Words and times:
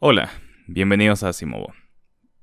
Hola, 0.00 0.28
bienvenidos 0.66 1.22
a 1.22 1.32
Simovo. 1.32 1.72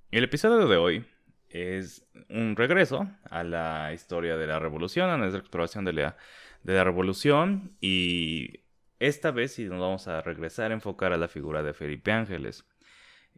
El 0.09 0.23
episodio 0.23 0.67
de 0.67 0.77
hoy 0.77 1.05
es 1.49 2.07
un 2.29 2.55
regreso 2.55 3.11
a 3.29 3.43
la 3.43 3.91
historia 3.93 4.37
de 4.37 4.47
la 4.47 4.57
revolución, 4.57 5.09
a 5.09 5.17
nuestra 5.17 5.41
exploración 5.41 5.83
de 5.83 5.93
la, 5.93 6.15
revolución 6.63 7.75
y 7.81 8.61
esta 8.99 9.31
vez 9.31 9.53
sí 9.55 9.65
nos 9.65 9.81
vamos 9.81 10.07
a 10.07 10.21
regresar 10.21 10.71
a 10.71 10.75
enfocar 10.75 11.11
a 11.11 11.17
la 11.17 11.27
figura 11.27 11.61
de 11.61 11.73
Felipe 11.73 12.13
Ángeles. 12.13 12.65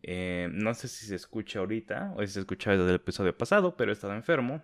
Eh, 0.03 0.47
no 0.51 0.75
sé 0.75 0.87
si 0.87 1.07
se 1.07 1.15
escucha 1.15 1.59
ahorita 1.59 2.13
o 2.15 2.21
si 2.21 2.27
se 2.27 2.39
escucha 2.41 2.71
desde 2.71 2.89
el 2.89 2.95
episodio 2.95 3.35
pasado, 3.35 3.75
pero 3.75 3.91
he 3.91 3.93
estado 3.93 4.13
enfermo, 4.13 4.63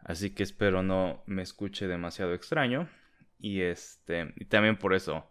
así 0.00 0.30
que 0.34 0.42
espero 0.42 0.82
no 0.82 1.22
me 1.24 1.42
escuche 1.42 1.86
demasiado 1.86 2.34
extraño 2.34 2.88
y 3.38 3.60
este 3.60 4.34
y 4.36 4.46
también 4.46 4.76
por 4.76 4.92
eso 4.92 5.30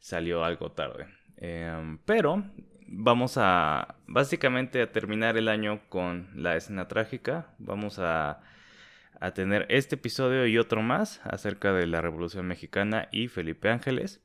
salió 0.00 0.44
algo 0.44 0.72
tarde. 0.72 1.06
Em, 1.36 1.98
pero 1.98 2.44
vamos 2.86 3.34
a 3.36 3.96
básicamente 4.06 4.82
a 4.82 4.92
terminar 4.92 5.36
el 5.36 5.48
año 5.48 5.80
con 5.88 6.28
la 6.34 6.56
escena 6.56 6.88
trágica. 6.88 7.54
Vamos 7.58 7.98
a, 7.98 8.40
a, 9.20 9.34
tener 9.34 9.66
este 9.68 9.96
episodio 9.96 10.46
y 10.46 10.58
otro 10.58 10.82
más 10.82 11.20
acerca 11.24 11.72
de 11.72 11.86
la 11.86 12.00
Revolución 12.00 12.46
Mexicana 12.46 13.08
y 13.12 13.28
Felipe 13.28 13.68
Ángeles. 13.68 14.22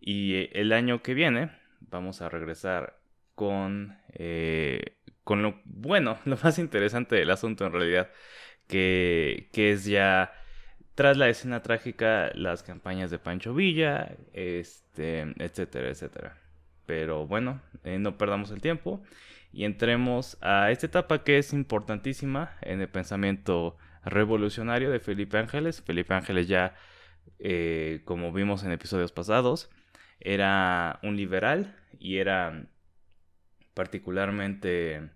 Y 0.00 0.34
eh, 0.34 0.50
el 0.54 0.72
año 0.72 1.02
que 1.02 1.14
viene 1.14 1.52
vamos 1.80 2.22
a 2.22 2.28
regresar 2.28 2.98
con, 3.34 3.98
eh, 4.14 4.96
con 5.24 5.42
lo 5.42 5.60
bueno, 5.64 6.18
lo 6.24 6.36
más 6.42 6.58
interesante 6.58 7.16
del 7.16 7.30
asunto 7.30 7.66
en 7.66 7.72
realidad, 7.72 8.10
que, 8.68 9.48
que 9.52 9.72
es 9.72 9.84
ya 9.84 10.32
tras 10.94 11.16
la 11.16 11.28
escena 11.28 11.62
trágica 11.62 12.30
las 12.34 12.62
campañas 12.62 13.10
de 13.10 13.18
Pancho 13.18 13.54
Villa, 13.54 14.14
este, 14.32 15.20
etcétera, 15.38 15.88
etcétera. 15.88 16.38
Pero 16.86 17.26
bueno, 17.26 17.60
eh, 17.84 17.98
no 17.98 18.18
perdamos 18.18 18.50
el 18.50 18.60
tiempo 18.60 19.02
y 19.52 19.64
entremos 19.64 20.38
a 20.40 20.70
esta 20.70 20.86
etapa 20.86 21.24
que 21.24 21.38
es 21.38 21.52
importantísima 21.52 22.56
en 22.62 22.80
el 22.80 22.88
pensamiento 22.88 23.76
revolucionario 24.04 24.90
de 24.90 25.00
Felipe 25.00 25.38
Ángeles. 25.38 25.82
Felipe 25.82 26.14
Ángeles 26.14 26.48
ya, 26.48 26.74
eh, 27.38 28.00
como 28.04 28.32
vimos 28.32 28.64
en 28.64 28.72
episodios 28.72 29.12
pasados, 29.12 29.70
era 30.20 30.98
un 31.02 31.16
liberal 31.16 31.76
y 31.98 32.18
era 32.18 32.66
particularmente 33.74 35.10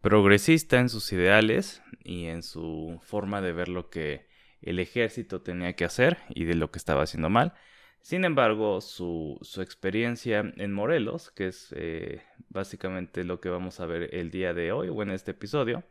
progresista 0.00 0.78
en 0.78 0.88
sus 0.88 1.12
ideales 1.12 1.82
y 2.02 2.26
en 2.26 2.42
su 2.42 3.00
forma 3.02 3.40
de 3.40 3.52
ver 3.52 3.68
lo 3.68 3.90
que 3.90 4.28
el 4.62 4.78
ejército 4.78 5.42
tenía 5.42 5.74
que 5.74 5.84
hacer 5.84 6.18
y 6.28 6.44
de 6.44 6.54
lo 6.54 6.70
que 6.70 6.78
estaba 6.78 7.02
haciendo 7.02 7.30
mal. 7.30 7.54
Sin 8.02 8.24
embargo, 8.24 8.80
su, 8.80 9.38
experiencia 9.60 10.40
en 10.56 10.72
Morelos, 10.72 11.30
que 11.30 11.48
es 11.48 11.72
eh, 11.76 12.22
básicamente 12.48 13.24
lo 13.24 13.40
que 13.40 13.50
vamos 13.50 13.80
a 13.80 13.86
ver 13.86 14.14
el 14.14 14.30
día 14.30 14.54
de 14.54 14.72
hoy 14.72 14.88
o 14.88 15.02
en 15.02 15.10
este 15.10 15.32
episodio, 15.32 15.84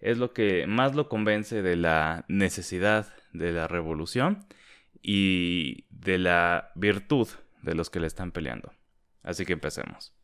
es 0.00 0.18
lo 0.18 0.32
que 0.32 0.66
más 0.66 0.94
lo 0.94 1.08
convence 1.08 1.62
de 1.62 1.76
la 1.76 2.24
necesidad 2.28 3.12
de 3.32 3.52
la 3.52 3.66
revolución 3.66 4.46
y 5.02 5.84
de 5.90 6.18
la 6.18 6.70
virtud 6.74 7.28
de 7.62 7.74
los 7.74 7.90
que 7.90 8.00
le 8.00 8.06
están 8.06 8.30
peleando. 8.30 8.72
Así 9.22 9.44
que 9.44 9.52
empecemos. 9.52 10.17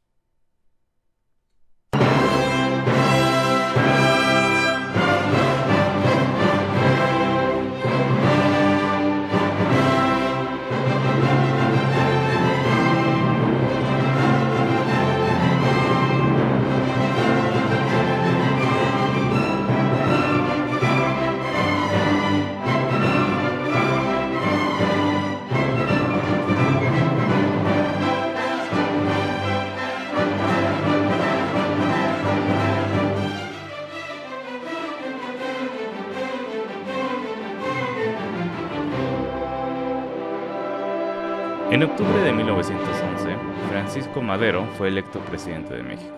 Octubre 41.85 42.19
de 42.23 42.33
1911, 42.33 43.37
Francisco 43.69 44.23
Madero 44.23 44.67
fue 44.79 44.89
electo 44.89 45.21
presidente 45.21 45.75
de 45.75 45.83
México. 45.83 46.17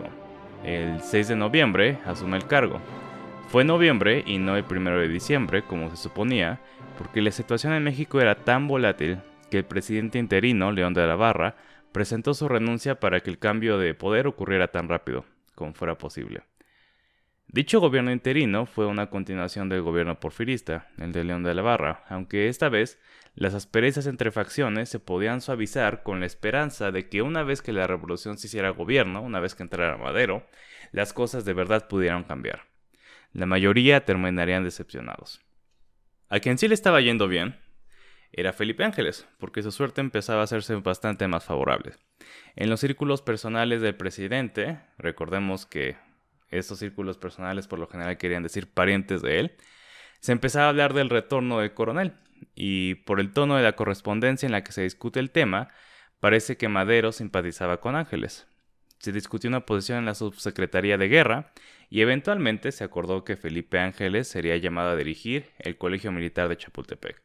El 0.64 1.00
6 1.00 1.28
de 1.28 1.36
noviembre 1.36 1.98
asume 2.04 2.36
el 2.36 2.46
cargo. 2.46 2.80
Fue 3.48 3.64
noviembre 3.64 4.22
y 4.26 4.38
no 4.38 4.56
el 4.56 4.64
1 4.68 4.98
de 4.98 5.08
diciembre, 5.08 5.62
como 5.62 5.90
se 5.90 5.96
suponía, 5.96 6.60
porque 6.96 7.20
la 7.20 7.32
situación 7.32 7.72
en 7.72 7.82
México 7.82 8.20
era 8.20 8.36
tan 8.36 8.68
volátil 8.68 9.18
que 9.50 9.58
el 9.58 9.64
presidente 9.64 10.18
interino, 10.18 10.70
León 10.70 10.94
de 10.94 11.06
la 11.06 11.16
Barra, 11.16 11.56
presentó 11.90 12.34
su 12.34 12.48
renuncia 12.48 13.00
para 13.00 13.20
que 13.20 13.30
el 13.30 13.38
cambio 13.38 13.78
de 13.78 13.94
poder 13.94 14.28
ocurriera 14.28 14.68
tan 14.68 14.88
rápido 14.88 15.24
como 15.56 15.74
fuera 15.74 15.98
posible. 15.98 16.42
Dicho 17.48 17.80
gobierno 17.80 18.12
interino 18.12 18.66
fue 18.66 18.86
una 18.86 19.08
continuación 19.08 19.68
del 19.68 19.82
gobierno 19.82 20.20
porfirista, 20.20 20.88
el 20.98 21.12
de 21.12 21.24
León 21.24 21.42
de 21.42 21.54
la 21.54 21.62
Barra, 21.62 22.04
aunque 22.08 22.48
esta 22.48 22.68
vez 22.68 23.00
las 23.36 23.52
asperezas 23.52 24.06
entre 24.06 24.30
facciones 24.30 24.88
se 24.88 24.98
podían 24.98 25.42
suavizar 25.42 26.02
con 26.02 26.20
la 26.20 26.26
esperanza 26.26 26.90
de 26.90 27.10
que 27.10 27.20
una 27.20 27.42
vez 27.42 27.60
que 27.60 27.74
la 27.74 27.86
revolución 27.86 28.38
se 28.38 28.46
hiciera 28.46 28.70
gobierno, 28.70 29.20
una 29.20 29.40
vez 29.40 29.54
que 29.54 29.62
entrara 29.62 29.98
Madero, 29.98 30.46
las 30.90 31.12
cosas 31.12 31.44
de 31.44 31.52
verdad 31.52 31.86
pudieran 31.86 32.24
cambiar. 32.24 32.62
La 33.34 33.44
mayoría 33.44 34.06
terminarían 34.06 34.64
decepcionados. 34.64 35.42
A 36.30 36.40
quien 36.40 36.56
sí 36.56 36.66
le 36.66 36.72
estaba 36.72 37.02
yendo 37.02 37.28
bien 37.28 37.60
era 38.32 38.54
Felipe 38.54 38.84
Ángeles, 38.84 39.28
porque 39.38 39.62
su 39.62 39.70
suerte 39.70 40.00
empezaba 40.00 40.40
a 40.40 40.44
hacerse 40.44 40.74
bastante 40.76 41.28
más 41.28 41.44
favorable. 41.44 41.92
En 42.54 42.70
los 42.70 42.80
círculos 42.80 43.20
personales 43.20 43.82
del 43.82 43.96
presidente, 43.96 44.80
recordemos 44.96 45.66
que 45.66 45.98
estos 46.48 46.78
círculos 46.78 47.18
personales 47.18 47.68
por 47.68 47.78
lo 47.78 47.86
general 47.86 48.16
querían 48.16 48.42
decir 48.42 48.72
parientes 48.72 49.20
de 49.20 49.40
él, 49.40 49.56
se 50.20 50.32
empezaba 50.32 50.66
a 50.66 50.68
hablar 50.70 50.94
del 50.94 51.10
retorno 51.10 51.58
del 51.58 51.74
coronel, 51.74 52.14
y 52.54 52.96
por 52.96 53.20
el 53.20 53.32
tono 53.32 53.56
de 53.56 53.62
la 53.62 53.76
correspondencia 53.76 54.46
en 54.46 54.52
la 54.52 54.64
que 54.64 54.72
se 54.72 54.82
discute 54.82 55.20
el 55.20 55.30
tema, 55.30 55.68
parece 56.20 56.56
que 56.56 56.68
Madero 56.68 57.12
simpatizaba 57.12 57.80
con 57.80 57.96
Ángeles. 57.96 58.46
Se 58.98 59.12
discutió 59.12 59.48
una 59.48 59.66
posición 59.66 59.98
en 59.98 60.06
la 60.06 60.14
subsecretaría 60.14 60.96
de 60.98 61.08
guerra 61.08 61.52
y 61.90 62.00
eventualmente 62.00 62.72
se 62.72 62.84
acordó 62.84 63.24
que 63.24 63.36
Felipe 63.36 63.78
Ángeles 63.78 64.28
sería 64.28 64.56
llamado 64.56 64.90
a 64.90 64.96
dirigir 64.96 65.50
el 65.58 65.76
Colegio 65.76 66.12
Militar 66.12 66.48
de 66.48 66.56
Chapultepec. 66.56 67.22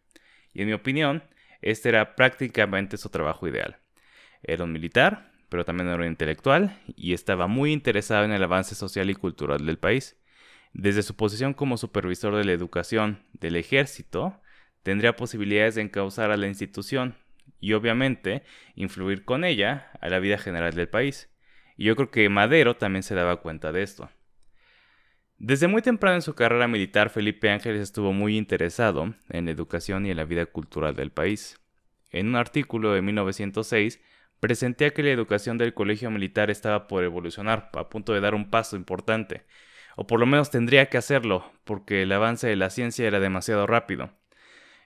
Y 0.53 0.61
en 0.61 0.67
mi 0.67 0.73
opinión, 0.73 1.23
este 1.61 1.89
era 1.89 2.15
prácticamente 2.15 2.97
su 2.97 3.09
trabajo 3.09 3.47
ideal. 3.47 3.77
Era 4.43 4.63
un 4.63 4.71
militar, 4.71 5.31
pero 5.49 5.65
también 5.65 5.87
era 5.87 5.97
un 5.97 6.05
intelectual, 6.05 6.77
y 6.95 7.13
estaba 7.13 7.47
muy 7.47 7.71
interesado 7.71 8.25
en 8.25 8.31
el 8.31 8.43
avance 8.43 8.75
social 8.75 9.09
y 9.09 9.15
cultural 9.15 9.65
del 9.65 9.77
país. 9.77 10.17
Desde 10.73 11.03
su 11.03 11.15
posición 11.15 11.53
como 11.53 11.77
supervisor 11.77 12.35
de 12.35 12.45
la 12.45 12.53
educación 12.53 13.23
del 13.33 13.55
ejército, 13.55 14.40
tendría 14.83 15.15
posibilidades 15.15 15.75
de 15.75 15.81
encauzar 15.81 16.31
a 16.31 16.37
la 16.37 16.47
institución 16.47 17.15
y 17.59 17.73
obviamente 17.73 18.43
influir 18.75 19.23
con 19.25 19.43
ella 19.43 19.91
a 20.01 20.09
la 20.09 20.19
vida 20.19 20.37
general 20.37 20.73
del 20.73 20.89
país. 20.89 21.29
Y 21.77 21.85
yo 21.85 21.95
creo 21.95 22.11
que 22.11 22.29
Madero 22.29 22.75
también 22.75 23.03
se 23.03 23.15
daba 23.15 23.41
cuenta 23.41 23.71
de 23.71 23.83
esto. 23.83 24.09
Desde 25.37 25.67
muy 25.67 25.81
temprano 25.81 26.15
en 26.15 26.21
su 26.21 26.35
carrera 26.35 26.67
militar, 26.67 27.09
Felipe 27.09 27.49
Ángeles 27.49 27.81
estuvo 27.81 28.13
muy 28.13 28.37
interesado 28.37 29.15
en 29.29 29.45
la 29.45 29.51
educación 29.51 30.05
y 30.05 30.11
en 30.11 30.17
la 30.17 30.25
vida 30.25 30.45
cultural 30.45 30.95
del 30.95 31.11
país. 31.11 31.59
En 32.11 32.27
un 32.27 32.35
artículo 32.35 32.93
de 32.93 33.01
1906, 33.01 33.99
presentía 34.39 34.91
que 34.91 35.01
la 35.01 35.09
educación 35.09 35.57
del 35.57 35.73
colegio 35.73 36.11
militar 36.11 36.51
estaba 36.51 36.87
por 36.87 37.03
evolucionar, 37.03 37.71
a 37.73 37.89
punto 37.89 38.13
de 38.13 38.21
dar 38.21 38.35
un 38.35 38.49
paso 38.49 38.75
importante, 38.75 39.45
o 39.95 40.05
por 40.05 40.19
lo 40.19 40.25
menos 40.25 40.51
tendría 40.51 40.89
que 40.89 40.97
hacerlo, 40.97 41.51
porque 41.63 42.03
el 42.03 42.11
avance 42.11 42.47
de 42.47 42.55
la 42.55 42.69
ciencia 42.69 43.07
era 43.07 43.19
demasiado 43.19 43.65
rápido. 43.65 44.11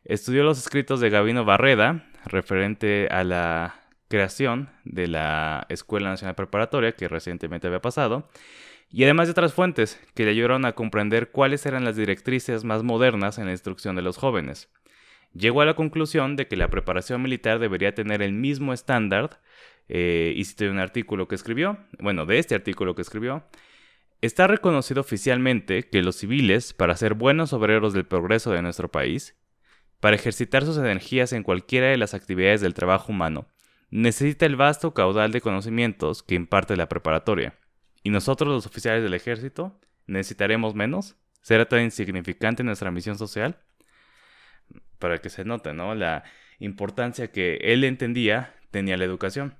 Estudió 0.05 0.43
los 0.43 0.59
escritos 0.59 0.99
de 0.99 1.09
Gabino 1.09 1.45
Barreda, 1.45 2.05
referente 2.25 3.07
a 3.09 3.23
la 3.23 3.81
creación 4.07 4.69
de 4.83 5.07
la 5.07 5.65
Escuela 5.69 6.09
Nacional 6.09 6.35
Preparatoria, 6.35 6.91
que 6.91 7.07
recientemente 7.07 7.65
había 7.65 7.81
pasado, 7.81 8.29
y 8.91 9.03
además 9.03 9.27
de 9.27 9.31
otras 9.31 9.55
fuentes 9.55 9.99
que 10.13 10.23
le 10.23 10.29
ayudaron 10.29 10.63
a 10.65 10.73
comprender 10.73 11.31
cuáles 11.31 11.65
eran 11.65 11.83
las 11.83 11.95
directrices 11.95 12.63
más 12.63 12.83
modernas 12.83 13.39
en 13.39 13.45
la 13.45 13.51
instrucción 13.51 13.95
de 13.95 14.03
los 14.03 14.17
jóvenes. 14.17 14.69
Llegó 15.33 15.61
a 15.61 15.65
la 15.65 15.73
conclusión 15.73 16.35
de 16.35 16.47
que 16.47 16.55
la 16.55 16.69
preparación 16.69 17.23
militar 17.23 17.57
debería 17.57 17.95
tener 17.95 18.21
el 18.21 18.33
mismo 18.33 18.73
estándar, 18.73 19.41
eh, 19.89 20.33
y 20.35 20.45
cité 20.45 20.69
un 20.69 20.77
artículo 20.77 21.27
que 21.27 21.33
escribió, 21.33 21.79
bueno, 21.97 22.27
de 22.27 22.37
este 22.37 22.53
artículo 22.53 22.93
que 22.93 23.01
escribió, 23.01 23.43
está 24.21 24.45
reconocido 24.45 25.01
oficialmente 25.01 25.89
que 25.89 26.03
los 26.03 26.15
civiles, 26.15 26.73
para 26.73 26.95
ser 26.95 27.15
buenos 27.15 27.53
obreros 27.53 27.93
del 27.93 28.05
progreso 28.05 28.51
de 28.51 28.61
nuestro 28.61 28.91
país, 28.91 29.35
para 30.05 30.17
ejercitar 30.17 30.63
sus 30.63 30.77
energías 30.77 31.33
en 31.33 31.41
cualquiera 31.41 31.87
de 31.87 31.97
las 31.97 32.13
actividades 32.13 32.61
del 32.61 32.75
trabajo 32.75 33.11
humano, 33.11 33.47
necesita 33.89 34.45
el 34.45 34.55
vasto 34.55 34.93
caudal 34.93 35.31
de 35.31 35.41
conocimientos 35.41 36.21
que 36.21 36.35
imparte 36.35 36.77
la 36.77 36.87
preparatoria. 36.87 37.55
¿Y 38.03 38.11
nosotros 38.11 38.47
los 38.53 38.67
oficiales 38.67 39.01
del 39.01 39.15
ejército 39.15 39.79
necesitaremos 40.05 40.75
menos? 40.75 41.15
¿Será 41.41 41.67
tan 41.67 41.81
insignificante 41.81 42.63
nuestra 42.63 42.91
misión 42.91 43.17
social? 43.17 43.57
Para 44.99 45.17
que 45.17 45.31
se 45.31 45.43
note, 45.43 45.73
¿no? 45.73 45.95
La 45.95 46.23
importancia 46.59 47.31
que 47.31 47.55
él 47.63 47.83
entendía 47.83 48.53
tenía 48.69 48.97
la 48.97 49.05
educación. 49.05 49.55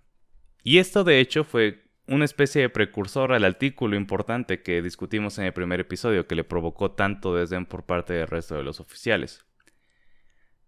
Y 0.61 0.77
esto 0.77 1.03
de 1.03 1.21
hecho 1.21 1.43
fue 1.43 1.85
una 2.05 2.25
especie 2.25 2.61
de 2.61 2.69
precursor 2.69 3.33
al 3.33 3.45
artículo 3.45 3.95
importante 3.95 4.61
que 4.61 4.83
discutimos 4.83 5.39
en 5.39 5.45
el 5.45 5.53
primer 5.53 5.79
episodio 5.79 6.27
que 6.27 6.35
le 6.35 6.43
provocó 6.43 6.91
tanto 6.91 7.35
desdén 7.35 7.65
por 7.65 7.87
parte 7.87 8.13
del 8.13 8.27
resto 8.27 8.53
de 8.53 8.61
los 8.61 8.79
oficiales. 8.79 9.43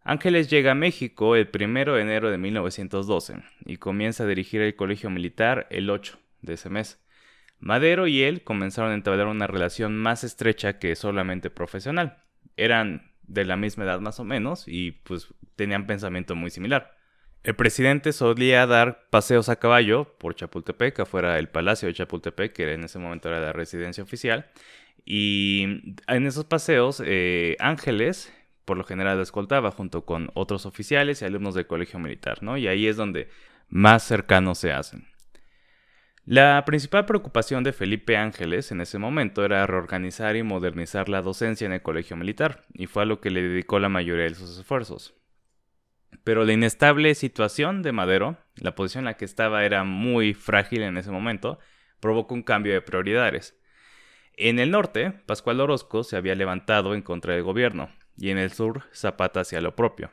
Ángeles 0.08 0.50
llega 0.50 0.72
a 0.72 0.74
México 0.74 1.36
el 1.36 1.50
1 1.54 1.96
de 1.96 2.02
enero 2.02 2.32
de 2.32 2.38
1912 2.38 3.44
y 3.66 3.76
comienza 3.76 4.24
a 4.24 4.28
dirigir 4.28 4.62
el 4.62 4.74
colegio 4.74 5.10
militar 5.10 5.68
el 5.70 5.90
8 5.90 6.18
de 6.44 6.54
ese 6.54 6.70
mes. 6.70 7.06
Madero 7.60 8.08
y 8.08 8.24
él 8.24 8.42
comenzaron 8.42 8.92
a 8.92 8.94
entablar 8.94 9.28
una 9.28 9.48
relación 9.48 9.98
más 9.98 10.24
estrecha 10.24 10.80
que 10.80 10.96
solamente 10.96 11.50
profesional. 11.50 12.24
Eran 12.56 13.12
de 13.24 13.44
la 13.44 13.58
misma 13.58 13.84
edad 13.84 14.00
más 14.00 14.22
o 14.22 14.24
menos 14.24 14.64
y 14.66 14.92
pues 14.92 15.28
tenían 15.58 15.86
pensamiento 15.86 16.36
muy 16.36 16.52
similar. 16.52 16.96
El 17.44 17.58
presidente 17.58 18.14
solía 18.14 18.66
dar 18.66 19.10
paseos 19.10 19.50
a 19.50 19.58
caballo 19.58 20.16
por 20.20 20.36
Chapultepec, 20.36 21.02
afuera 21.02 21.36
del 21.36 21.50
Palacio 21.50 21.90
de 21.90 21.96
Chapultepec, 21.96 22.54
que 22.54 22.72
en 22.72 22.86
ese 22.86 22.98
momento 22.98 23.28
era 23.28 23.42
la 23.42 23.52
residencia 23.52 24.06
oficial. 24.06 24.46
Y 25.04 25.94
en 26.08 26.28
esos 26.28 26.46
paseos, 26.46 27.04
eh, 27.06 27.58
Ángeles, 27.60 28.34
por 28.68 28.78
lo 28.78 28.84
general, 28.84 29.22
escoltaba 29.22 29.72
junto 29.72 30.04
con 30.06 30.30
otros 30.34 30.66
oficiales 30.66 31.22
y 31.22 31.26
alumnos 31.26 31.56
del 31.56 31.68
colegio 31.68 32.00
militar, 32.00 32.44
¿no? 32.44 32.58
Y 32.58 32.68
ahí 32.68 32.86
es 32.86 32.98
donde 32.98 33.30
más 33.70 34.04
cercanos 34.04 34.58
se 34.58 34.74
hacen. 34.74 35.08
La 36.26 36.62
principal 36.66 37.06
preocupación 37.06 37.64
de 37.64 37.72
Felipe 37.72 38.18
Ángeles 38.18 38.74
en 38.74 38.82
ese 38.82 39.00
momento 39.00 39.46
era 39.46 39.66
reorganizar 39.66 40.36
y 40.36 40.44
modernizar 40.44 41.08
la 41.08 41.22
docencia 41.22 41.66
en 41.66 41.72
el 41.72 41.82
colegio 41.82 42.18
militar, 42.18 42.66
y 42.74 42.88
fue 42.88 43.04
a 43.04 43.06
lo 43.06 43.22
que 43.22 43.30
le 43.30 43.42
dedicó 43.42 43.80
la 43.80 43.88
mayoría 43.88 44.26
de 44.26 44.36
sus 44.36 44.60
esfuerzos. 44.60 45.16
Pero 46.26 46.44
la 46.44 46.52
inestable 46.52 47.16
situación 47.16 47.84
de 47.84 47.94
Madero, 47.94 48.38
la 48.58 48.76
posición 48.76 49.04
en 49.04 49.06
la 49.06 49.14
que 49.14 49.24
estaba 49.24 49.64
era 49.64 49.86
muy 49.86 50.34
frágil 50.34 50.82
en 50.82 50.98
ese 50.98 51.12
momento, 51.12 51.58
provocó 52.02 52.36
un 52.36 52.44
cambio 52.44 52.74
de 52.74 52.82
prioridades. 52.82 53.58
En 54.34 54.60
el 54.60 54.72
norte, 54.72 55.14
Pascual 55.26 55.62
Orozco 55.62 56.04
se 56.04 56.18
había 56.18 56.36
levantado 56.36 56.94
en 56.96 57.02
contra 57.02 57.34
del 57.34 57.44
gobierno, 57.44 57.90
y 58.18 58.30
en 58.30 58.38
el 58.38 58.52
sur, 58.52 58.84
Zapata 58.94 59.42
hacia 59.42 59.62
lo 59.62 59.76
propio. 59.76 60.12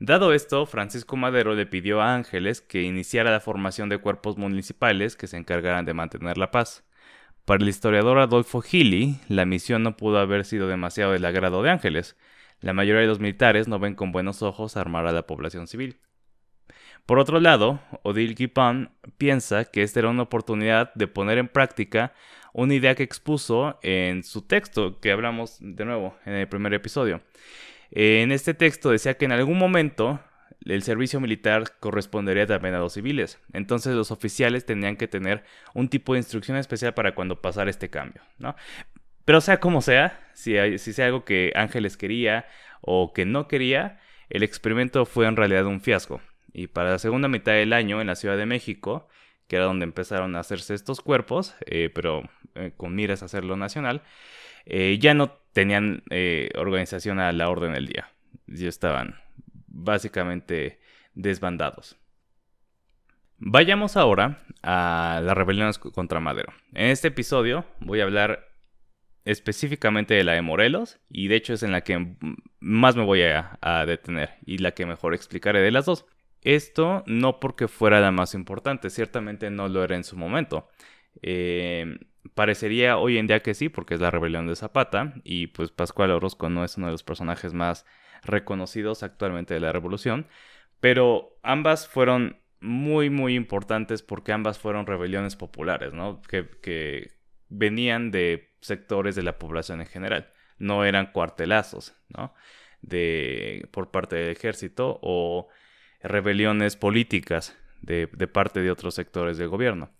Dado 0.00 0.32
esto, 0.32 0.66
Francisco 0.66 1.16
Madero 1.16 1.54
le 1.54 1.66
pidió 1.66 2.02
a 2.02 2.14
Ángeles 2.14 2.60
que 2.60 2.82
iniciara 2.82 3.30
la 3.30 3.40
formación 3.40 3.88
de 3.88 3.98
cuerpos 3.98 4.36
municipales 4.36 5.16
que 5.16 5.28
se 5.28 5.36
encargaran 5.36 5.84
de 5.84 5.94
mantener 5.94 6.36
la 6.36 6.50
paz. 6.50 6.84
Para 7.44 7.62
el 7.62 7.68
historiador 7.68 8.18
Adolfo 8.18 8.60
Gili, 8.60 9.20
la 9.28 9.44
misión 9.44 9.82
no 9.82 9.96
pudo 9.96 10.18
haber 10.18 10.44
sido 10.44 10.66
demasiado 10.66 11.12
del 11.12 11.24
agrado 11.24 11.62
de 11.62 11.70
Ángeles, 11.70 12.16
la 12.60 12.72
mayoría 12.72 13.02
de 13.02 13.08
los 13.08 13.20
militares 13.20 13.68
no 13.68 13.78
ven 13.78 13.94
con 13.94 14.10
buenos 14.10 14.42
ojos 14.42 14.78
armar 14.78 15.06
a 15.06 15.12
la 15.12 15.26
población 15.26 15.66
civil. 15.66 16.00
Por 17.04 17.18
otro 17.18 17.38
lado, 17.38 17.80
Odile 18.02 18.34
Guipin 18.34 18.88
piensa 19.18 19.66
que 19.66 19.82
esta 19.82 20.00
era 20.00 20.08
una 20.08 20.22
oportunidad 20.22 20.94
de 20.94 21.06
poner 21.06 21.36
en 21.36 21.48
práctica 21.48 22.14
una 22.54 22.74
idea 22.74 22.94
que 22.94 23.02
expuso 23.02 23.78
en 23.82 24.22
su 24.22 24.42
texto 24.42 25.00
que 25.00 25.10
hablamos 25.10 25.58
de 25.60 25.84
nuevo 25.84 26.16
en 26.24 26.34
el 26.34 26.48
primer 26.48 26.72
episodio. 26.72 27.20
En 27.90 28.32
este 28.32 28.54
texto 28.54 28.90
decía 28.90 29.14
que 29.14 29.24
en 29.24 29.32
algún 29.32 29.58
momento 29.58 30.20
el 30.64 30.82
servicio 30.84 31.20
militar 31.20 31.64
correspondería 31.80 32.46
también 32.46 32.74
a 32.74 32.78
los 32.78 32.94
civiles. 32.94 33.40
Entonces 33.52 33.94
los 33.94 34.12
oficiales 34.12 34.64
tenían 34.64 34.96
que 34.96 35.08
tener 35.08 35.44
un 35.74 35.88
tipo 35.88 36.14
de 36.14 36.20
instrucción 36.20 36.56
especial 36.56 36.94
para 36.94 37.14
cuando 37.14 37.42
pasara 37.42 37.70
este 37.70 37.90
cambio, 37.90 38.22
¿no? 38.38 38.54
Pero 39.24 39.40
sea 39.40 39.58
como 39.58 39.82
sea, 39.82 40.20
si, 40.32 40.54
si 40.78 40.92
sea 40.92 41.06
algo 41.06 41.24
que 41.24 41.52
Ángeles 41.56 41.96
quería 41.96 42.46
o 42.80 43.12
que 43.12 43.24
no 43.26 43.48
quería, 43.48 44.00
el 44.30 44.44
experimento 44.44 45.06
fue 45.06 45.26
en 45.26 45.36
realidad 45.36 45.66
un 45.66 45.80
fiasco. 45.80 46.20
Y 46.52 46.68
para 46.68 46.92
la 46.92 46.98
segunda 47.00 47.26
mitad 47.26 47.52
del 47.52 47.72
año 47.72 48.00
en 48.00 48.06
la 48.06 48.14
Ciudad 48.14 48.36
de 48.36 48.46
México, 48.46 49.08
que 49.48 49.56
era 49.56 49.64
donde 49.64 49.84
empezaron 49.84 50.36
a 50.36 50.40
hacerse 50.40 50.74
estos 50.74 51.00
cuerpos, 51.00 51.54
eh, 51.66 51.90
pero 51.94 52.22
eh, 52.54 52.72
con 52.76 52.94
miras 52.94 53.22
a 53.22 53.26
hacerlo 53.26 53.56
nacional, 53.56 54.02
eh, 54.66 54.98
ya 55.00 55.14
no 55.14 55.32
tenían 55.52 56.02
organización 56.56 57.20
a 57.20 57.32
la 57.32 57.48
orden 57.48 57.74
del 57.74 57.86
día. 57.86 58.10
Ya 58.46 58.68
estaban 58.68 59.20
básicamente 59.66 60.80
desbandados. 61.14 61.96
Vayamos 63.38 63.96
ahora 63.96 64.44
a 64.62 65.20
las 65.22 65.36
rebeliones 65.36 65.78
contra 65.78 66.20
Madero. 66.20 66.52
En 66.72 66.86
este 66.86 67.08
episodio 67.08 67.64
voy 67.80 68.00
a 68.00 68.04
hablar 68.04 68.48
específicamente 69.24 70.14
de 70.14 70.24
la 70.24 70.32
de 70.32 70.42
Morelos 70.42 71.00
y 71.08 71.28
de 71.28 71.36
hecho 71.36 71.54
es 71.54 71.62
en 71.62 71.72
la 71.72 71.80
que 71.80 72.16
más 72.60 72.96
me 72.96 73.04
voy 73.04 73.22
a, 73.22 73.58
detener 73.86 74.34
y 74.44 74.58
la 74.58 74.72
que 74.72 74.86
mejor 74.86 75.14
explicaré 75.14 75.60
de 75.60 75.70
las 75.70 75.86
dos. 75.86 76.06
Esto 76.42 77.02
no 77.06 77.40
porque 77.40 77.68
fuera 77.68 78.00
la 78.00 78.10
más 78.10 78.34
importante, 78.34 78.90
ciertamente 78.90 79.50
no 79.50 79.68
lo 79.68 79.82
era 79.82 79.96
en 79.96 80.04
su 80.04 80.16
momento. 80.16 80.68
Eh, 81.22 81.98
parecería 82.34 82.96
hoy 82.96 83.18
en 83.18 83.26
día 83.26 83.42
que 83.42 83.54
sí, 83.54 83.68
porque 83.68 83.94
es 83.94 84.00
la 84.00 84.10
rebelión 84.10 84.46
de 84.46 84.56
Zapata 84.56 85.14
y 85.24 85.48
pues 85.48 85.70
Pascual 85.70 86.10
Orozco 86.10 86.48
no 86.48 86.64
es 86.64 86.76
uno 86.76 86.86
de 86.86 86.92
los 86.92 87.02
personajes 87.02 87.52
más 87.52 87.84
reconocidos 88.22 89.02
actualmente 89.02 89.54
de 89.54 89.60
la 89.60 89.72
revolución, 89.72 90.26
pero 90.80 91.38
ambas 91.42 91.86
fueron 91.88 92.38
muy 92.60 93.10
muy 93.10 93.34
importantes 93.34 94.02
porque 94.02 94.32
ambas 94.32 94.58
fueron 94.58 94.86
rebeliones 94.86 95.36
populares, 95.36 95.92
¿no? 95.92 96.22
Que, 96.22 96.48
que 96.62 97.12
venían 97.48 98.10
de 98.10 98.54
sectores 98.60 99.14
de 99.14 99.22
la 99.22 99.38
población 99.38 99.80
en 99.80 99.86
general. 99.86 100.32
No 100.58 100.84
eran 100.84 101.12
cuartelazos, 101.12 101.94
¿no? 102.08 102.34
De, 102.80 103.68
por 103.70 103.90
parte 103.90 104.16
del 104.16 104.30
ejército 104.30 104.98
o 105.02 105.48
rebeliones 106.02 106.76
políticas 106.76 107.56
de, 107.80 108.06
parte 108.28 108.60
de 108.60 108.70
otros 108.70 108.94
sectores 108.94 109.38
del 109.38 109.48
gobierno. 109.48 109.90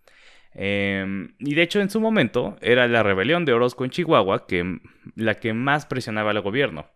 Em, 0.55 1.35
y 1.39 1.55
de 1.55 1.62
hecho 1.62 1.81
en 1.81 1.91
su 1.91 2.01
momento 2.01 2.56
era 2.61 2.87
la 2.87 3.03
rebelión 3.03 3.45
de 3.45 3.53
Orozco 3.53 3.85
en 3.85 3.91
Chihuahua 3.91 4.47
que, 4.47 4.79
la 5.17 5.35
que 5.35 5.53
más 5.53 5.87
presionaba 5.87 6.31
al 6.31 6.41
gobierno. 6.41 6.91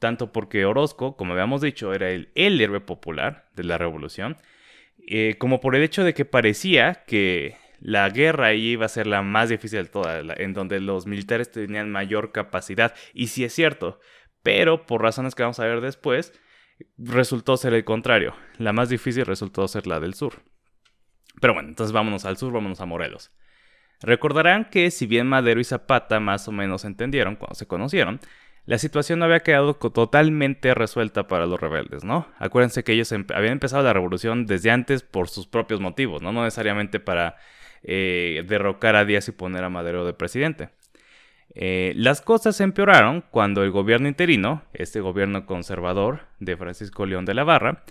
Tanto 0.00 0.32
porque 0.32 0.64
Orozco, 0.64 1.16
como 1.16 1.32
habíamos 1.32 1.60
dicho, 1.60 1.92
era 1.94 2.10
el, 2.10 2.30
héroe 2.34 2.80
popular 2.80 3.48
de 3.54 3.64
la 3.64 3.78
revolución, 3.78 4.36
eh, 5.06 5.36
como 5.38 5.60
por 5.60 5.76
el 5.76 5.82
hecho 5.82 6.04
de 6.04 6.14
que 6.14 6.24
parecía 6.24 7.04
que 7.06 7.56
la 7.80 8.08
guerra 8.08 8.48
ahí 8.48 8.68
iba 8.68 8.86
a 8.86 8.88
ser 8.88 9.06
la 9.06 9.22
más 9.22 9.50
difícil 9.50 9.82
de 9.82 9.88
todas, 9.90 10.24
en 10.38 10.54
donde 10.54 10.80
los 10.80 11.06
militares 11.06 11.50
tenían 11.50 11.90
mayor 11.90 12.32
capacidad. 12.32 12.94
Y 13.12 13.28
sí 13.28 13.44
es 13.44 13.52
cierto, 13.52 14.00
pero 14.42 14.86
por 14.86 15.02
razones 15.02 15.34
que 15.34 15.42
vamos 15.42 15.60
a 15.60 15.66
ver 15.66 15.80
después, 15.80 16.32
resultó 16.98 17.56
ser 17.56 17.74
el 17.74 17.84
contrario. 17.84 18.34
La 18.58 18.72
más 18.72 18.88
difícil 18.88 19.26
resultó 19.26 19.68
ser 19.68 19.86
la 19.86 20.00
del 20.00 20.14
sur. 20.14 20.42
Pero 21.40 21.54
bueno, 21.54 21.68
entonces 21.68 21.92
vámonos 21.92 22.24
al 22.24 22.36
sur, 22.36 22.52
vámonos 22.52 22.80
a 22.80 22.86
Morelos. 22.86 23.32
Recordarán 24.02 24.66
que 24.66 24.90
si 24.90 25.06
bien 25.06 25.26
Madero 25.26 25.60
y 25.60 25.64
Zapata 25.64 26.20
más 26.20 26.46
o 26.48 26.52
menos 26.52 26.84
entendieron 26.84 27.36
cuando 27.36 27.54
se 27.54 27.66
conocieron, 27.66 28.20
la 28.66 28.78
situación 28.78 29.18
no 29.18 29.26
había 29.26 29.40
quedado 29.40 29.74
totalmente 29.74 30.74
resuelta 30.74 31.28
para 31.28 31.46
los 31.46 31.60
rebeldes, 31.60 32.02
¿no? 32.02 32.26
Acuérdense 32.38 32.82
que 32.82 32.92
ellos 32.92 33.12
habían 33.12 33.52
empezado 33.52 33.82
la 33.82 33.92
revolución 33.92 34.46
desde 34.46 34.70
antes 34.70 35.02
por 35.02 35.28
sus 35.28 35.46
propios 35.46 35.80
motivos, 35.80 36.22
¿no? 36.22 36.32
No 36.32 36.44
necesariamente 36.44 36.98
para 36.98 37.36
eh, 37.82 38.42
derrocar 38.46 38.96
a 38.96 39.04
Díaz 39.04 39.28
y 39.28 39.32
poner 39.32 39.64
a 39.64 39.68
Madero 39.68 40.06
de 40.06 40.14
presidente. 40.14 40.70
Eh, 41.54 41.92
las 41.96 42.22
cosas 42.22 42.56
se 42.56 42.64
empeoraron 42.64 43.22
cuando 43.30 43.62
el 43.62 43.70
gobierno 43.70 44.08
interino, 44.08 44.62
este 44.72 45.00
gobierno 45.00 45.44
conservador 45.44 46.22
de 46.40 46.56
Francisco 46.56 47.04
León 47.04 47.26
de 47.26 47.34
la 47.34 47.44
Barra, 47.44 47.84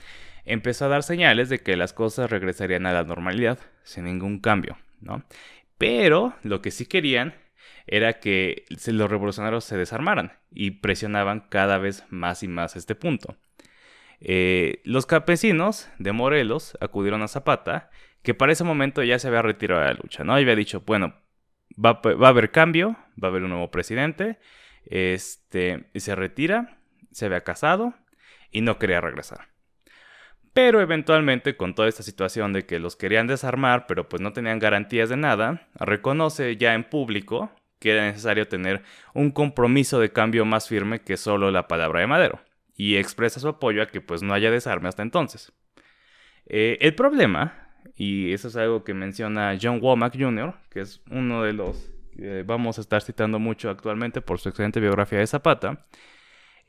empezó 0.45 0.85
a 0.85 0.89
dar 0.89 1.03
señales 1.03 1.49
de 1.49 1.59
que 1.59 1.77
las 1.77 1.93
cosas 1.93 2.29
regresarían 2.29 2.85
a 2.85 2.93
la 2.93 3.03
normalidad 3.03 3.59
sin 3.83 4.05
ningún 4.05 4.39
cambio, 4.39 4.77
¿no? 5.01 5.23
Pero 5.77 6.35
lo 6.43 6.61
que 6.61 6.71
sí 6.71 6.85
querían 6.85 7.35
era 7.87 8.19
que 8.19 8.65
los 8.87 9.09
revolucionarios 9.09 9.65
se 9.65 9.77
desarmaran 9.77 10.33
y 10.51 10.71
presionaban 10.71 11.41
cada 11.49 11.77
vez 11.77 12.05
más 12.09 12.43
y 12.43 12.47
más 12.47 12.75
este 12.75 12.95
punto. 12.95 13.37
Eh, 14.19 14.81
los 14.85 15.05
campesinos 15.05 15.89
de 15.99 16.13
Morelos 16.13 16.77
acudieron 16.79 17.21
a 17.23 17.27
Zapata 17.27 17.89
que 18.21 18.33
para 18.33 18.53
ese 18.53 18.63
momento 18.63 19.03
ya 19.03 19.19
se 19.19 19.27
había 19.27 19.41
retirado 19.41 19.81
de 19.81 19.87
la 19.87 19.99
lucha, 20.01 20.23
¿no? 20.23 20.39
Y 20.39 20.43
había 20.43 20.55
dicho, 20.55 20.81
bueno, 20.85 21.15
va, 21.73 21.99
a 22.03 22.29
haber 22.29 22.51
cambio, 22.51 22.95
va 23.21 23.27
a 23.27 23.31
haber 23.31 23.43
un 23.43 23.49
nuevo 23.49 23.69
presidente, 23.69 24.39
este, 24.85 25.89
y 25.93 25.99
se 25.99 26.15
retira, 26.15 26.77
se 27.11 27.25
había 27.25 27.41
casado 27.41 27.93
y 28.49 28.61
no 28.61 28.79
quería 28.79 29.01
regresar. 29.01 29.52
Pero 30.53 30.81
eventualmente, 30.81 31.57
con 31.57 31.73
toda 31.73 31.89
esta 31.89 32.03
situación 32.03 32.53
de 32.53 32.65
que 32.65 32.79
los 32.79 32.95
querían 32.95 33.27
desarmar, 33.27 33.87
pero 33.87 34.07
pues 34.07 34.21
no 34.21 34.33
tenían 34.33 34.59
garantías 34.59 35.09
de 35.09 35.17
nada, 35.17 35.67
reconoce 35.75 36.57
ya 36.57 36.75
en 36.75 36.83
público 36.83 37.51
que 37.83 37.91
era 37.91 38.05
necesario 38.05 38.47
tener 38.47 38.81
un 39.13 39.31
compromiso 39.31 39.99
de 39.99 40.13
cambio 40.13 40.45
más 40.45 40.69
firme 40.69 41.01
que 41.01 41.17
solo 41.17 41.51
la 41.51 41.67
palabra 41.67 41.99
de 41.99 42.07
Madero, 42.07 42.39
y 42.77 42.95
expresa 42.95 43.41
su 43.41 43.49
apoyo 43.49 43.83
a 43.83 43.87
que 43.87 43.99
pues 43.99 44.23
no 44.23 44.33
haya 44.33 44.49
desarme 44.49 44.87
hasta 44.87 45.03
entonces. 45.03 45.51
Eh, 46.45 46.77
el 46.79 46.95
problema, 46.95 47.67
y 47.97 48.31
eso 48.31 48.47
es 48.47 48.55
algo 48.55 48.85
que 48.85 48.93
menciona 48.93 49.57
John 49.61 49.79
Womack 49.81 50.17
Jr., 50.17 50.53
que 50.69 50.79
es 50.79 51.01
uno 51.11 51.43
de 51.43 51.51
los 51.51 51.91
que 52.15 52.43
vamos 52.43 52.77
a 52.77 52.81
estar 52.81 53.01
citando 53.01 53.37
mucho 53.37 53.69
actualmente 53.69 54.21
por 54.21 54.39
su 54.39 54.47
excelente 54.47 54.79
biografía 54.79 55.19
de 55.19 55.27
Zapata, 55.27 55.85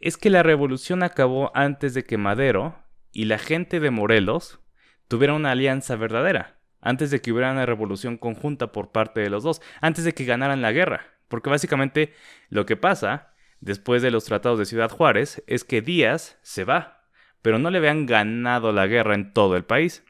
es 0.00 0.16
que 0.16 0.30
la 0.30 0.42
revolución 0.42 1.04
acabó 1.04 1.52
antes 1.54 1.94
de 1.94 2.04
que 2.04 2.18
Madero 2.18 2.74
y 3.14 3.24
la 3.24 3.38
gente 3.38 3.80
de 3.80 3.90
Morelos 3.90 4.60
tuvieran 5.08 5.36
una 5.36 5.52
alianza 5.52 5.96
verdadera, 5.96 6.58
antes 6.80 7.10
de 7.10 7.22
que 7.22 7.32
hubiera 7.32 7.52
una 7.52 7.64
revolución 7.64 8.18
conjunta 8.18 8.72
por 8.72 8.92
parte 8.92 9.20
de 9.20 9.30
los 9.30 9.44
dos, 9.44 9.62
antes 9.80 10.04
de 10.04 10.12
que 10.12 10.24
ganaran 10.24 10.60
la 10.60 10.72
guerra. 10.72 11.06
Porque 11.28 11.48
básicamente 11.48 12.12
lo 12.50 12.66
que 12.66 12.76
pasa 12.76 13.32
después 13.60 14.02
de 14.02 14.10
los 14.10 14.24
tratados 14.24 14.58
de 14.58 14.66
Ciudad 14.66 14.90
Juárez 14.90 15.42
es 15.46 15.64
que 15.64 15.80
Díaz 15.80 16.38
se 16.42 16.64
va, 16.64 17.06
pero 17.40 17.58
no 17.58 17.70
le 17.70 17.78
habían 17.78 18.04
ganado 18.04 18.72
la 18.72 18.86
guerra 18.86 19.14
en 19.14 19.32
todo 19.32 19.56
el 19.56 19.64
país. 19.64 20.04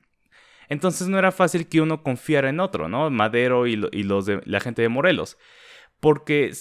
Entonces 0.69 1.09
no 1.09 1.19
era 1.19 1.31
fácil 1.31 1.69
que 1.69 1.83
uno 1.83 2.03
confiara 2.03 2.49
en 2.49 2.59
otro, 2.59 2.89
¿no? 2.89 3.11
Madero 3.11 3.67
y, 3.67 3.77
los 3.77 4.27
de 4.27 4.41
la 4.45 4.61
gente 4.61 4.83
de 4.83 4.89
Morelos, 4.89 5.37
porque 6.01 6.53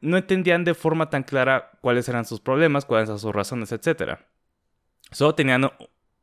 no 0.00 0.16
entendían 0.16 0.64
de 0.64 0.74
forma 0.74 1.10
tan 1.10 1.24
clara 1.24 1.72
cuáles 1.80 2.08
eran 2.08 2.24
sus 2.24 2.40
problemas, 2.40 2.84
cuáles 2.84 3.08
eran 3.08 3.18
sus 3.18 3.34
razones, 3.34 3.72
etc. 3.72 4.20
Solo 5.10 5.34
tenían 5.34 5.70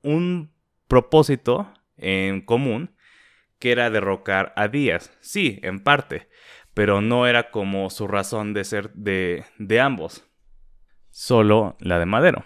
un 0.01 0.51
propósito 0.87 1.71
en 1.97 2.41
común, 2.41 2.95
que 3.59 3.71
era 3.71 3.89
derrocar 3.89 4.53
a 4.55 4.67
Díaz. 4.67 5.15
Sí, 5.19 5.59
en 5.63 5.79
parte, 5.79 6.29
pero 6.73 7.01
no 7.01 7.27
era 7.27 7.49
como 7.49 7.89
su 7.89 8.07
razón 8.07 8.53
de 8.53 8.63
ser 8.63 8.93
de, 8.93 9.45
de 9.57 9.79
ambos, 9.79 10.25
solo 11.09 11.75
la 11.79 11.99
de 11.99 12.05
Madero. 12.05 12.45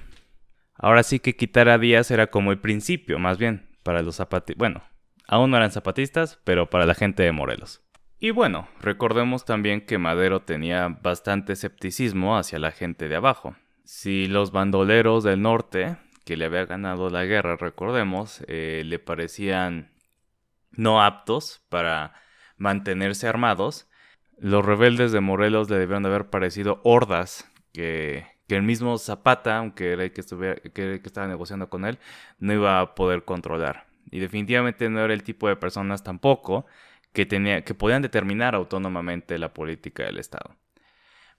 Ahora 0.76 1.04
sí 1.04 1.20
que 1.20 1.36
quitar 1.36 1.70
a 1.70 1.78
Díaz 1.78 2.10
era 2.12 2.28
como 2.28 2.52
el 2.52 2.60
principio, 2.60 3.20
más 3.20 3.38
bien, 3.38 3.70
para 3.84 4.02
los 4.02 4.16
zapatistas. 4.16 4.58
Bueno, 4.58 4.84
aún 5.28 5.52
no 5.52 5.58
eran 5.58 5.72
zapatistas, 5.72 6.40
pero 6.44 6.70
para 6.70 6.86
la 6.86 6.96
gente 6.96 7.24
de 7.24 7.32
Morelos. 7.32 7.84
Y 8.20 8.32
bueno, 8.32 8.68
recordemos 8.80 9.46
también 9.46 9.82
que 9.82 9.98
Madero 9.98 10.44
tenía 10.44 10.88
bastante 10.88 11.54
escepticismo 11.54 12.38
hacia 12.38 12.60
la 12.60 12.72
gente 12.72 13.08
de 13.08 13.16
abajo. 13.16 13.56
Si 13.84 14.28
los 14.28 14.52
bandoleros 14.52 15.24
del 15.24 15.42
norte, 15.42 15.98
que 16.26 16.38
le 16.38 16.46
había 16.46 16.66
ganado 16.66 17.10
la 17.10 17.26
guerra, 17.26 17.56
recordemos, 17.56 18.44
eh, 18.48 18.84
le 18.86 19.00
parecían 19.00 19.92
no 20.72 21.04
aptos 21.04 21.62
para 21.70 22.14
mantenerse 22.58 23.28
armados, 23.28 23.90
los 24.38 24.66
rebeldes 24.66 25.12
de 25.12 25.20
Morelos 25.22 25.70
le 25.70 25.78
debieron 25.78 26.04
de 26.04 26.10
haber 26.10 26.30
parecido 26.30 26.82
hordas 26.84 27.50
que, 27.74 28.26
el 28.48 28.64
mismo 28.64 28.98
Zapata, 28.98 29.58
aunque 29.58 29.94
era 29.94 30.04
el 30.04 30.12
que, 30.12 30.22
estuviera, 30.22 30.56
que, 30.56 30.96
estaba 31.06 31.28
negociando 31.28 31.70
con 31.70 31.86
él, 31.86 32.00
no 32.40 32.52
iba 32.52 32.82
a 32.82 32.96
poder 32.96 33.24
controlar. 33.24 33.86
Y 34.10 34.20
definitivamente 34.20 34.90
no 34.90 35.00
era 35.00 35.14
el 35.14 35.24
tipo 35.24 35.48
de 35.48 35.56
personas 35.56 36.04
tampoco 36.04 36.66
que, 37.14 37.26
tenía, 37.26 37.64
que 37.64 37.74
podían 37.76 38.02
determinar 38.02 38.56
autónomamente 38.56 39.38
la 39.38 39.54
política 39.54 40.04
del 40.04 40.18
Estado. 40.18 40.58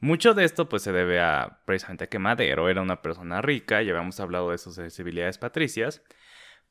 Mucho 0.03 0.35
de 0.35 0.43
esto 0.43 0.69
pues 0.69 0.83
se 0.83 0.91
debe 0.91 1.21
a 1.21 1.61
precisamente 1.65 2.05
a 2.05 2.07
que 2.09 2.19
Madero 2.19 2.69
era 2.69 2.83
una 2.83 3.03
persona 3.03 3.41
rica, 3.41 3.83
ya 3.83 3.93
habíamos 3.93 4.19
hablado 4.19 4.51
de 4.51 4.59
sus 4.59 4.75
sensibilidades 4.75 5.39
patricias, 5.39 6.03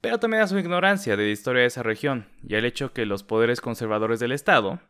pero 0.01 0.19
también 0.19 0.43
a 0.43 0.47
su 0.47 0.59
ignorancia 0.59 1.15
de 1.15 1.23
la 1.23 1.29
historia 1.29 1.61
de 1.61 1.67
esa 1.69 1.81
región 1.81 2.27
y 2.43 2.55
al 2.55 2.65
hecho 2.65 2.91
que 2.91 3.05
los 3.05 3.23
poderes 3.23 3.61
conservadores 3.61 4.19
del 4.19 4.33
Estado, 4.33 4.81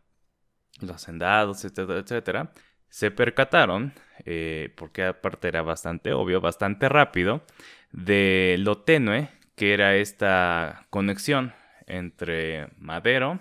los 0.79 0.89
hacendados, 0.89 1.63
etcétera, 1.63 1.99
etcétera, 1.99 2.51
se 2.89 3.11
percataron, 3.11 3.93
eh, 4.25 4.73
porque 4.75 5.03
aparte 5.03 5.47
era 5.47 5.61
bastante 5.61 6.11
obvio, 6.11 6.41
bastante 6.41 6.89
rápido, 6.89 7.45
de 7.91 8.55
lo 8.57 8.79
tenue 8.79 9.29
que 9.55 9.75
era 9.75 9.93
esta 9.97 10.87
conexión 10.89 11.53
entre 11.85 12.69
Madero 12.77 13.39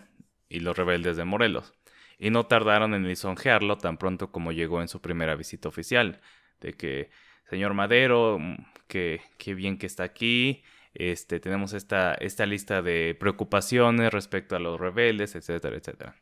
y 0.51 0.61
los 0.61 0.77
rebeldes 0.77 1.17
de 1.17 1.25
Morelos. 1.25 1.73
Y 2.21 2.31
no 2.31 2.45
tardaron 2.45 2.95
en 2.95 3.09
lisonjearlo 3.09 3.79
tan 3.79 3.97
pronto 3.97 4.31
como 4.31 4.53
llegó 4.53 4.83
en 4.83 4.89
su 4.89 5.01
primera 5.01 5.35
visita 5.35 5.69
oficial, 5.69 6.21
de 6.61 6.75
que, 6.75 7.11
señor 7.49 7.75
Madero, 7.75 8.39
mm, 8.39 8.57
que, 8.87 9.23
qué 9.39 9.55
bien 9.55 9.79
que 9.79 9.87
está 9.87 10.05
aquí, 10.05 10.63
este, 10.93 11.41
tenemos 11.41 11.73
esta, 11.73 12.15
esta 12.15 12.45
lista 12.45 12.83
de 12.83 13.17
preocupaciones 13.19 14.13
respecto 14.13 14.55
a 14.55 14.61
los 14.61 14.79
rebeldes, 14.79 15.35
etcétera, 15.35 15.77
etcétera. 15.77 16.15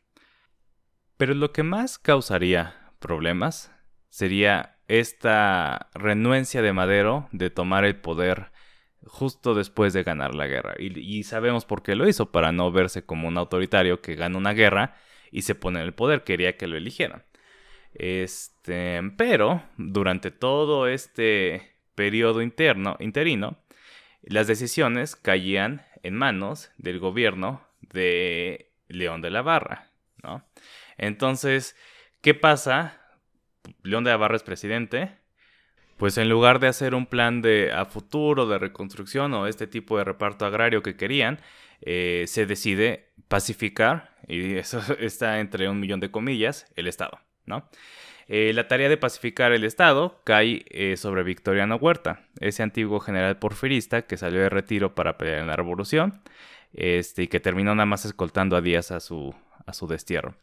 Pero 1.17 1.33
lo 1.33 1.51
que 1.51 1.63
más 1.63 1.99
causaría 1.99 2.93
problemas 2.99 3.71
sería 4.07 4.77
esta 4.87 5.89
renuencia 5.93 6.61
de 6.61 6.71
Madero 6.73 7.27
de 7.33 7.49
tomar 7.49 7.83
el 7.83 7.97
poder 7.97 8.51
justo 9.03 9.53
después 9.53 9.93
de 9.93 10.03
ganar 10.03 10.33
la 10.33 10.47
guerra. 10.47 10.75
Y, 10.79 11.23
sabemos 11.23 11.65
por 11.65 11.83
qué 11.83 11.95
lo 11.95 12.07
hizo, 12.07 12.31
para 12.31 12.51
no 12.51 12.71
verse 12.71 13.05
como 13.05 13.27
un 13.27 13.37
autoritario 13.37 14.01
que 14.01 14.15
gana 14.15 14.37
una 14.37 14.53
guerra 14.53 14.95
y 15.31 15.43
se 15.43 15.55
pone 15.55 15.79
en 15.79 15.85
el 15.85 15.93
poder, 15.93 16.23
quería 16.23 16.57
que 16.57 16.67
lo 16.67 16.77
eligieran. 16.77 17.23
Este, 17.93 19.01
pero 19.17 19.63
durante 19.77 20.31
todo 20.31 20.87
este 20.87 21.73
periodo 21.95 22.41
interno, 22.41 22.95
interino, 22.99 23.57
las 24.21 24.47
decisiones 24.47 25.15
caían 25.15 25.85
en 26.03 26.15
manos 26.15 26.71
del 26.77 26.99
gobierno 26.99 27.65
de 27.81 28.71
León 28.87 29.21
de 29.21 29.31
la 29.31 29.41
Barra, 29.41 29.89
¿no? 30.23 30.45
Entonces, 30.97 31.75
¿qué 32.21 32.33
pasa? 32.33 33.01
León 33.83 34.03
de 34.03 34.11
la 34.11 34.17
Barra 34.17 34.35
es 34.35 34.43
presidente. 34.43 35.18
Pues 35.99 36.17
en 36.17 36.29
lugar 36.29 36.61
de 36.61 36.69
hacer 36.69 36.95
un 36.95 37.05
plan 37.05 37.41
de 37.41 37.73
a 37.73 37.83
futuro 37.83 38.47
de 38.47 38.57
reconstrucción 38.57 39.33
o 39.33 39.47
este 39.47 39.67
tipo 39.67 39.97
de 39.97 40.05
reparto 40.05 40.45
agrario 40.45 40.81
que 40.81 40.95
querían, 40.95 41.41
eh, 41.81 42.23
se 42.25 42.45
decide 42.45 43.09
pacificar, 43.27 44.15
y 44.25 44.55
eso 44.55 44.81
está 44.99 45.41
entre 45.41 45.67
un 45.67 45.77
millón 45.81 45.99
de 45.99 46.09
comillas, 46.09 46.71
el 46.77 46.87
Estado, 46.87 47.19
¿no? 47.45 47.69
Eh, 48.29 48.53
la 48.53 48.69
tarea 48.69 48.87
de 48.87 48.95
pacificar 48.95 49.51
el 49.51 49.65
Estado 49.65 50.21
cae 50.23 50.63
eh, 50.69 50.95
sobre 50.95 51.23
Victoriano 51.23 51.75
Huerta, 51.75 52.21
ese 52.39 52.63
antiguo 52.63 53.01
general 53.01 53.37
porfirista 53.37 54.03
que 54.03 54.15
salió 54.15 54.39
de 54.39 54.47
retiro 54.47 54.95
para 54.95 55.17
pelear 55.17 55.39
en 55.39 55.47
la 55.47 55.57
revolución 55.57 56.21
este, 56.71 57.23
y 57.23 57.27
que 57.27 57.41
terminó 57.41 57.75
nada 57.75 57.87
más 57.87 58.05
escoltando 58.05 58.55
a 58.55 58.61
Díaz 58.61 58.91
a 58.91 59.01
su, 59.01 59.35
a 59.65 59.73
su 59.73 59.85
destierro. 59.85 60.35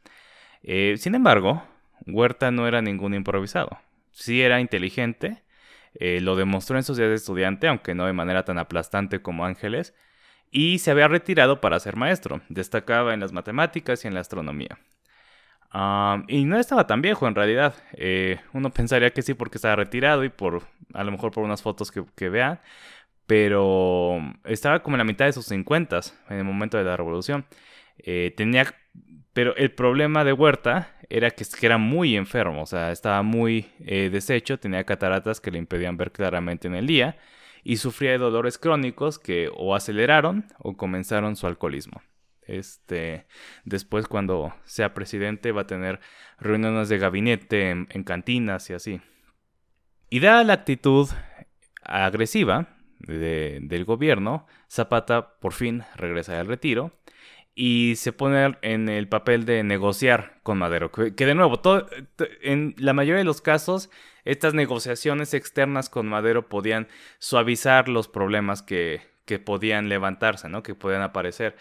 Sin 0.63 1.15
embargo, 1.15 1.63
Huerta 2.07 2.51
no 2.51 2.69
era 2.69 2.83
ningún 2.83 3.15
improvisado. 3.15 3.79
Sí 4.11 4.43
era 4.43 4.61
inteligente, 4.61 5.45
lo 6.01 6.37
demostró 6.37 6.77
en 6.77 6.83
sus 6.83 6.97
días 6.97 7.09
de 7.09 7.17
estudiante, 7.17 7.69
aunque 7.69 7.95
no 7.95 8.07
de 8.07 8.13
manera 8.13 8.45
tan 8.45 8.59
aplastante 8.59 9.23
como 9.23 9.45
Ángeles, 9.45 9.95
y 10.51 10.79
se 10.79 10.91
había 10.91 11.09
retirado 11.09 11.61
para 11.61 11.81
ser 11.81 11.97
maestro. 11.97 12.41
Destacaba 12.49 13.15
en 13.15 13.21
las 13.21 13.33
matemáticas 13.33 14.05
y 14.05 14.09
en 14.09 14.15
la 14.15 14.21
astronomía 14.21 14.79
y 16.29 16.45
no 16.45 16.59
estaba 16.59 16.87
tan 16.87 17.03
viejo 17.03 17.27
en 17.29 17.35
realidad. 17.35 17.75
Eh, 17.95 18.41
uno 18.53 18.71
pensaría 18.71 19.11
que 19.11 19.23
sí 19.23 19.35
porque 19.35 19.59
estaba 19.59 19.77
retirado 19.77 20.25
y 20.25 20.29
por 20.29 20.63
a 20.95 21.05
lo 21.05 21.11
mejor 21.13 21.33
por 21.33 21.45
unas 21.45 21.63
fotos 21.63 21.91
que, 21.91 22.29
vean. 22.29 22.61
Pero 23.27 24.19
estaba 24.45 24.83
como 24.83 24.97
en 24.97 24.99
la 24.99 25.05
mitad 25.05 25.27
de 25.27 25.33
sus 25.33 25.47
50 25.47 26.01
en 26.31 26.39
el 26.39 26.45
momento 26.45 26.79
de 26.79 26.85
la 26.85 26.97
revolución. 26.97 27.47
Eh, 27.99 28.33
tenía, 28.37 28.75
pero 29.33 29.57
el 29.57 29.73
problema 29.73 30.25
de 30.25 30.33
Huerta 30.33 30.96
era 31.09 31.31
que, 31.31 31.45
era 31.63 31.79
muy 31.79 32.17
enfermo, 32.17 32.63
o 32.63 32.67
sea, 32.67 32.93
estaba 32.93 33.23
muy 33.23 33.67
eh, 33.81 34.11
deshecho, 34.11 34.59
tenía 34.59 34.85
cataratas 34.85 35.41
que 35.41 35.51
le 35.51 35.59
impedían 35.59 35.97
ver 35.97 36.13
claramente 36.13 36.69
en 36.69 36.75
el 36.75 36.87
día 36.87 37.17
y 37.63 37.79
sufría 37.79 38.13
de 38.13 38.19
dolores 38.19 38.59
crónicos 38.59 39.19
que 39.19 39.51
o 39.55 39.75
aceleraron 39.75 40.47
o 40.59 40.77
comenzaron 40.77 41.37
su 41.37 41.47
alcoholismo. 41.47 42.01
Este, 42.43 43.27
después 43.65 44.07
cuando 44.07 44.55
sea 44.65 44.95
presidente 44.95 45.51
va 45.51 45.63
a 45.63 45.67
tener 45.67 45.99
reuniones 46.39 46.89
de 46.89 46.99
gabinete 46.99 47.71
en, 47.71 48.05
cantinas 48.05 48.71
y 48.71 48.75
así. 48.75 49.01
Y 50.11 50.21
dada 50.21 50.45
la 50.45 50.53
actitud 50.53 51.09
agresiva 51.83 52.69
del 53.01 53.85
gobierno, 53.85 54.47
Zapata 54.71 55.39
por 55.41 55.53
fin 55.53 55.83
regresa 55.97 56.39
al 56.39 56.47
retiro 56.47 56.93
y 57.59 57.95
se 57.97 58.13
pone 58.13 58.59
en 58.61 58.91
el 58.91 59.09
papel 59.09 59.47
de 59.47 59.65
negociar 59.65 60.39
con 60.43 60.59
Madero. 60.59 60.93
Que, 60.93 61.11
de 61.11 61.35
nuevo, 61.35 61.59
en 62.43 62.75
la 62.77 62.93
mayoría 62.93 63.19
de 63.19 63.25
los 63.25 63.41
casos, 63.41 63.89
estas 64.27 64.53
negociaciones 64.53 65.33
externas 65.33 65.89
con 65.89 66.07
Madero 66.07 66.51
podían 66.51 66.87
suavizar 67.19 67.89
los 67.89 68.09
problemas 68.09 68.61
que, 68.61 69.01
que 69.25 69.39
podían 69.39 69.89
levantarse, 69.89 70.51
¿no? 70.51 70.63
que 70.63 70.75
podían 70.75 71.01
aparecer. 71.01 71.57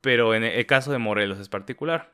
Pero 0.00 0.32
en 0.36 0.44
el 0.44 0.64
caso 0.66 0.92
de 0.92 0.98
Morelos 0.98 1.40
es 1.40 1.48
particular. 1.48 2.12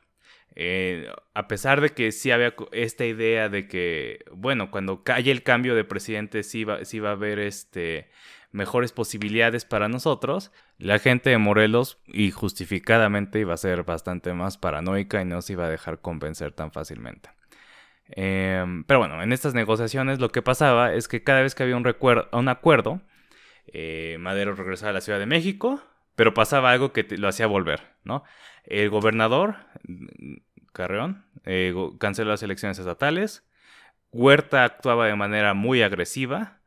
Eh, 0.55 1.07
a 1.35 1.47
pesar 1.47 1.81
de 1.81 1.89
que 1.89 2.11
sí 2.11 2.31
había 2.31 2.55
esta 2.71 3.05
idea 3.05 3.47
de 3.47 3.67
que, 3.67 4.25
bueno, 4.31 4.71
cuando 4.71 5.03
haya 5.05 5.31
el 5.31 5.43
cambio 5.43 5.75
de 5.75 5.83
presidente 5.83 6.41
sí 6.41 6.63
va, 6.63 6.83
sí 6.83 6.99
va 6.99 7.09
a 7.09 7.13
haber 7.13 7.37
este, 7.37 8.09
mejores 8.51 8.91
posibilidades 8.91 9.65
para 9.65 9.87
nosotros, 9.87 10.51
la 10.77 10.99
gente 10.99 11.29
de 11.29 11.37
Morelos, 11.37 11.99
y 12.07 12.31
justificadamente, 12.31 13.39
iba 13.39 13.53
a 13.53 13.57
ser 13.57 13.83
bastante 13.83 14.33
más 14.33 14.57
paranoica 14.57 15.21
y 15.21 15.25
no 15.25 15.41
se 15.41 15.53
iba 15.53 15.65
a 15.65 15.69
dejar 15.69 15.99
convencer 15.99 16.51
tan 16.51 16.71
fácilmente. 16.71 17.29
Em, 18.11 18.83
pero 18.85 18.99
bueno, 18.99 19.21
en 19.21 19.31
estas 19.31 19.53
negociaciones 19.53 20.19
lo 20.19 20.29
que 20.29 20.41
pasaba 20.41 20.93
es 20.93 21.07
que 21.07 21.23
cada 21.23 21.41
vez 21.41 21.53
que 21.53 21.63
había 21.63 21.77
un, 21.77 21.95
un 22.31 22.47
acuerdo, 22.47 23.01
eh, 23.67 24.17
Madero 24.19 24.55
regresaba 24.55 24.89
a 24.89 24.93
la 24.93 25.01
Ciudad 25.01 25.19
de 25.19 25.27
México, 25.27 25.81
pero 26.15 26.33
pasaba 26.33 26.71
algo 26.71 26.91
que 26.91 27.05
lo 27.17 27.27
hacía 27.27 27.47
volver, 27.47 27.81
¿no? 28.03 28.23
El 28.63 28.89
gobernador, 28.89 29.57
Carreón, 30.73 31.25
eh, 31.45 31.73
canceló 31.99 32.31
las 32.31 32.43
elecciones 32.43 32.79
estatales, 32.79 33.45
Huerta 34.11 34.63
actuaba 34.63 35.05
de 35.05 35.15
manera 35.15 35.53
muy 35.53 35.83
agresiva, 35.83 36.58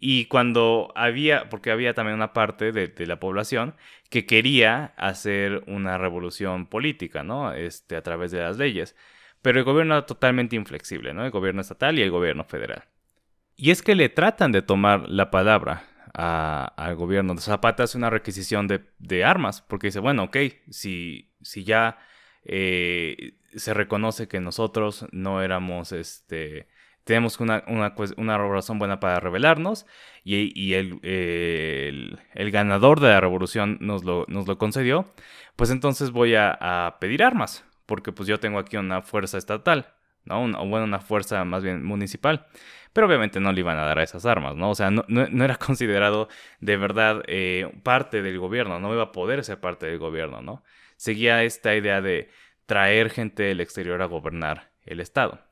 y 0.00 0.26
cuando 0.26 0.92
había, 0.94 1.48
porque 1.48 1.70
había 1.70 1.94
también 1.94 2.14
una 2.14 2.32
parte 2.32 2.72
de, 2.72 3.06
la 3.06 3.18
población 3.18 3.74
que 4.10 4.26
quería 4.26 4.94
hacer 4.96 5.64
una 5.66 5.98
revolución 5.98 6.66
política, 6.66 7.22
¿no? 7.22 7.52
Este, 7.52 7.96
a 7.96 8.02
través 8.02 8.30
de 8.30 8.40
las 8.40 8.58
leyes. 8.58 8.94
Pero 9.42 9.58
el 9.58 9.64
gobierno 9.64 9.94
era 9.94 10.06
totalmente 10.06 10.56
inflexible, 10.56 11.14
¿no? 11.14 11.24
El 11.24 11.30
gobierno 11.30 11.60
estatal 11.60 11.98
y 11.98 12.02
el 12.02 12.10
gobierno 12.10 12.44
federal. 12.44 12.84
Y 13.56 13.70
es 13.70 13.82
que 13.82 13.94
le 13.94 14.08
tratan 14.08 14.52
de 14.52 14.62
tomar 14.62 15.08
la 15.08 15.30
palabra 15.30 15.84
al 16.14 16.94
gobierno. 16.96 17.36
Zapata 17.38 17.84
hace 17.84 17.98
una 17.98 18.10
requisición 18.10 18.68
de, 18.68 19.24
armas, 19.24 19.62
porque 19.62 19.88
dice, 19.88 20.00
bueno, 20.00 20.24
ok, 20.24 20.36
si, 20.70 21.32
si 21.42 21.64
ya 21.64 21.98
eh, 22.44 23.34
se 23.54 23.74
reconoce 23.74 24.28
que 24.28 24.40
nosotros 24.40 25.06
no 25.12 25.42
éramos 25.42 25.92
este, 25.92 26.68
tenemos 27.08 27.40
una, 27.40 27.64
una, 27.66 28.36
razón 28.36 28.78
buena 28.78 29.00
para 29.00 29.18
rebelarnos 29.18 29.86
y, 30.24 30.74
el, 30.74 31.00
el, 31.02 32.50
ganador 32.50 33.00
de 33.00 33.08
la 33.08 33.18
revolución 33.18 33.78
nos 33.80 34.04
lo, 34.04 34.26
nos 34.28 34.46
lo 34.46 34.58
concedió, 34.58 35.10
pues 35.56 35.70
entonces 35.70 36.10
voy 36.10 36.34
a, 36.34 36.96
pedir 37.00 37.22
armas, 37.22 37.64
porque 37.86 38.12
pues 38.12 38.28
yo 38.28 38.38
tengo 38.40 38.58
aquí 38.58 38.76
una 38.76 39.00
fuerza 39.00 39.38
estatal, 39.38 39.94
¿no? 40.26 40.42
Una, 40.42 40.58
bueno, 40.58 40.84
una 40.84 41.00
fuerza 41.00 41.42
más 41.46 41.62
bien 41.62 41.82
municipal. 41.82 42.46
Pero 42.92 43.06
obviamente 43.06 43.40
no 43.40 43.52
le 43.52 43.60
iban 43.60 43.78
a 43.78 43.84
dar 43.84 44.00
a 44.00 44.02
esas 44.02 44.26
armas, 44.26 44.54
¿no? 44.54 44.68
O 44.68 44.74
sea, 44.74 44.90
no, 44.90 45.02
no, 45.08 45.44
era 45.44 45.56
considerado 45.56 46.28
de 46.60 46.76
verdad 46.76 47.22
eh, 47.26 47.72
parte 47.84 48.20
del 48.20 48.38
gobierno, 48.38 48.80
no 48.80 48.92
iba 48.92 49.04
a 49.04 49.12
poder 49.12 49.42
ser 49.44 49.60
parte 49.60 49.86
del 49.86 49.98
gobierno, 49.98 50.42
¿no? 50.42 50.62
Seguía 50.96 51.42
esta 51.42 51.74
idea 51.74 52.02
de 52.02 52.28
traer 52.66 53.08
gente 53.08 53.44
del 53.44 53.62
exterior 53.62 54.02
a 54.02 54.06
gobernar 54.06 54.72
el 54.84 55.00
Estado 55.00 55.47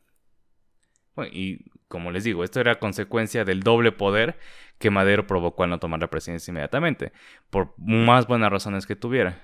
y 1.24 1.64
como 1.88 2.10
les 2.10 2.24
digo, 2.24 2.44
esto 2.44 2.60
era 2.60 2.78
consecuencia 2.78 3.44
del 3.44 3.62
doble 3.62 3.92
poder 3.92 4.38
que 4.78 4.90
Madero 4.90 5.26
provocó 5.26 5.62
al 5.62 5.70
no 5.70 5.78
tomar 5.78 6.00
la 6.00 6.10
presidencia 6.10 6.50
inmediatamente, 6.50 7.12
por 7.50 7.74
más 7.78 8.26
buenas 8.26 8.50
razones 8.50 8.86
que 8.86 8.96
tuviera. 8.96 9.40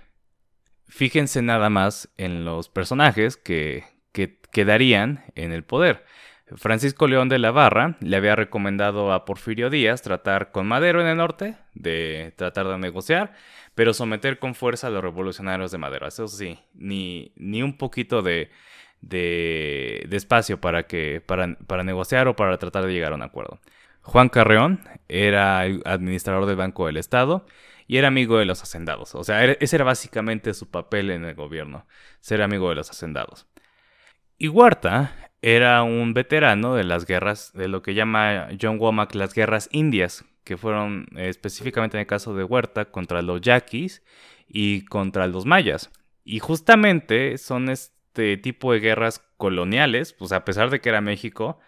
Fíjense 0.88 1.41
nada 1.41 1.71
más 1.71 2.12
en 2.19 2.45
los 2.45 2.69
personajes 2.69 3.37
que, 3.37 3.85
que 4.12 4.38
quedarían 4.50 5.25
en 5.35 5.52
el 5.52 5.64
poder. 5.64 6.05
Francisco 6.57 7.07
León 7.07 7.29
de 7.31 7.38
la 7.38 7.50
Barra 7.50 7.97
le 8.00 8.17
había 8.17 8.37
recomendado 8.37 9.12
a 9.12 9.25
Porfirio 9.25 9.71
Díaz 9.71 10.02
tratar 10.02 10.52
con 10.52 10.67
Madero 10.67 11.00
en 11.00 11.07
el 11.07 11.17
norte, 11.17 11.57
de 11.73 12.35
tratar 12.37 12.69
de 12.69 12.76
negociar, 12.76 13.33
pero 13.75 13.95
someter 13.95 14.38
con 14.38 14.55
fuerza 14.55 14.88
a 14.88 14.91
los 14.91 15.02
revolucionarios 15.02 15.71
de 15.71 15.79
Madero. 15.79 16.07
Eso 16.07 16.29
sí, 16.29 16.59
ni, 16.75 17.33
ni 17.37 17.62
un 17.62 17.79
poquito 17.79 18.21
de, 18.21 18.50
de, 19.02 20.09
espacio 20.11 20.61
para, 20.61 20.85
que, 20.85 21.23
para, 21.25 21.56
para 21.66 21.85
negociar 21.85 22.28
o 22.28 22.37
para 22.37 22.56
tratar 22.59 22.87
de 22.87 22.92
llegar 22.92 23.12
a 23.12 23.16
un 23.16 23.23
acuerdo. 23.23 23.61
Juan 24.02 24.28
Carreón 24.28 24.80
era 25.09 25.61
administrador 25.61 26.47
del 26.47 26.56
Banco 26.56 26.87
del 26.87 26.97
Estado 26.97 27.44
y 27.87 27.99
era 27.99 28.09
amigo 28.09 28.38
de 28.38 28.47
los 28.47 28.62
hacendados. 28.62 29.14
O 29.14 29.23
sea, 29.25 29.44
ese 29.44 29.76
era 29.76 29.85
básicamente 29.85 30.54
su 30.54 30.71
papel 30.71 31.11
en 31.11 31.25
el 31.25 31.35
gobierno, 31.35 31.87
ser 32.21 32.42
amigo 32.42 32.68
de 32.68 32.76
los 32.76 32.90
hacendados. 32.90 33.47
Y 34.38 34.49
Huerta 34.49 35.30
era 35.42 35.82
un 35.82 36.14
veterano 36.14 36.75
de 36.75 36.85
las 36.85 37.04
guerras, 37.06 37.52
de 37.52 37.68
lo 37.68 37.82
que 37.82 37.94
llama 37.94 38.49
John 38.61 38.78
Womack 38.78 39.14
las 39.14 39.35
guerras 39.35 39.68
indias, 39.73 40.25
que 40.44 40.56
fueron 40.56 41.06
eh, 41.16 41.28
específicamente 41.28 41.97
en 41.97 42.00
el 42.00 42.06
caso 42.06 42.35
de 42.35 42.44
Huerta 42.44 42.87
contra 42.87 43.23
los 43.23 43.40
yaquis 43.40 44.02
y 44.49 44.85
contra 44.87 45.26
los 45.26 45.47
mayas. 45.47 45.90
Y 46.25 46.38
justamente 46.38 47.38
son, 47.38 47.68
este 48.12 48.37
tipo 48.37 48.75
de 48.75 48.81
guerras 48.81 49.25
coloniales, 49.38 50.12
pues 50.12 50.33
a 50.33 50.45
pesar 50.45 50.69
de 50.69 50.81
que 50.81 50.90
era 50.90 51.00
México, 51.00 51.59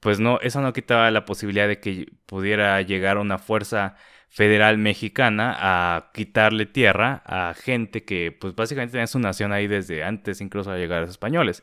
pues 0.00 0.20
no, 0.20 0.38
eso 0.40 0.60
no 0.60 0.74
quitaba 0.74 1.10
la 1.10 1.24
posibilidad 1.24 1.66
de 1.66 1.80
que 1.80 2.12
pudiera 2.26 2.82
llegar 2.82 3.16
una 3.16 3.38
fuerza 3.38 3.96
federal 4.28 4.76
mexicana 4.76 5.56
a 5.58 6.10
quitarle 6.12 6.66
tierra 6.66 7.22
a 7.24 7.54
gente 7.54 8.04
que 8.04 8.36
pues 8.38 8.54
básicamente 8.54 8.92
tenía 8.92 9.06
su 9.06 9.18
nación 9.18 9.52
ahí 9.52 9.68
desde 9.68 10.04
antes 10.04 10.42
incluso 10.42 10.70
de 10.70 10.80
llegar 10.80 10.98
a 10.98 11.00
los 11.02 11.10
españoles. 11.10 11.62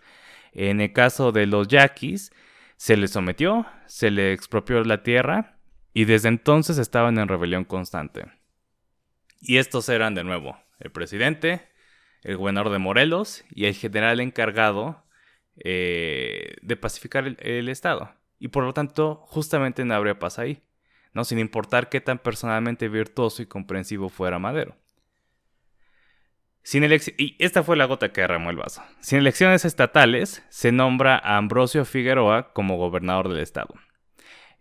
En 0.52 0.82
el 0.82 0.94
caso 0.94 1.32
de 1.32 1.46
los 1.46 1.68
yaquis, 1.68 2.32
se 2.76 2.98
les 2.98 3.12
sometió, 3.12 3.68
se 3.86 4.10
le 4.10 4.34
expropió 4.34 4.84
la 4.84 5.04
tierra 5.04 5.60
y 5.94 6.06
desde 6.06 6.30
entonces 6.30 6.80
estaban 6.80 7.20
en 7.20 7.28
rebelión 7.28 7.66
constante. 7.66 8.26
Y 9.42 9.58
estos 9.58 9.90
eran 9.90 10.16
de 10.16 10.24
nuevo 10.24 10.58
el 10.80 10.92
presidente, 10.92 11.73
el 12.24 12.38
gobernador 12.38 12.72
de 12.72 12.80
Morelos 12.80 13.44
y 13.54 13.66
el 13.66 13.74
general 13.74 14.20
encargado 14.20 15.04
eh, 15.58 16.56
de 16.62 16.76
pacificar 16.76 17.26
el, 17.26 17.70
Estado. 17.70 18.14
Y 18.40 18.50
por 18.50 18.64
lo 18.64 18.74
tanto, 18.74 19.22
justamente 19.28 19.86
no 19.86 19.94
habría 19.94 20.20
paz 20.20 20.40
ahí, 20.40 20.64
¿no? 21.14 21.24
sin 21.24 21.40
importar 21.40 21.90
qué 21.90 22.02
tan 22.02 22.20
personalmente 22.20 22.90
virtuoso 22.90 23.42
y 23.42 23.46
comprensivo 23.46 24.10
fuera 24.10 24.40
Madero. 24.40 24.76
Sin 26.64 26.84
y 26.86 27.36
esta 27.40 27.62
fue 27.62 27.76
la 27.76 27.86
gota 27.86 28.14
que 28.14 28.22
derramó 28.22 28.50
el 28.50 28.56
vaso. 28.56 28.82
Sin 29.02 29.20
elecciones 29.20 29.66
estatales, 29.66 30.46
se 30.50 30.72
nombra 30.72 31.18
a 31.18 31.36
Ambrosio 31.36 31.84
Figueroa 31.84 32.54
como 32.54 32.78
gobernador 32.78 33.28
del 33.28 33.42
estado. 33.42 33.76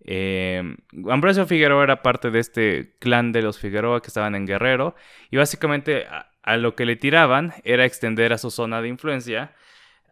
Eh, 0.05 0.63
Ambrosio 1.09 1.47
Figueroa 1.47 1.85
era 1.85 2.03
parte 2.03 2.33
de 2.33 2.41
este 2.41 2.97
clan 2.99 3.31
de 3.31 3.43
los 3.43 3.61
Figueroa 3.61 4.03
que 4.03 4.09
estaban 4.09 4.35
en 4.35 4.47
Guerrero 4.47 4.97
y 5.31 5.37
básicamente 5.37 6.07
a 6.43 6.57
lo 6.57 6.75
que 6.75 6.87
le 6.87 6.97
tiraban 6.97 7.55
era 7.65 7.85
extender 7.85 8.33
a 8.33 8.39
su 8.39 8.51
zona 8.51 8.83
de 8.83 8.89
influencia 8.89 9.55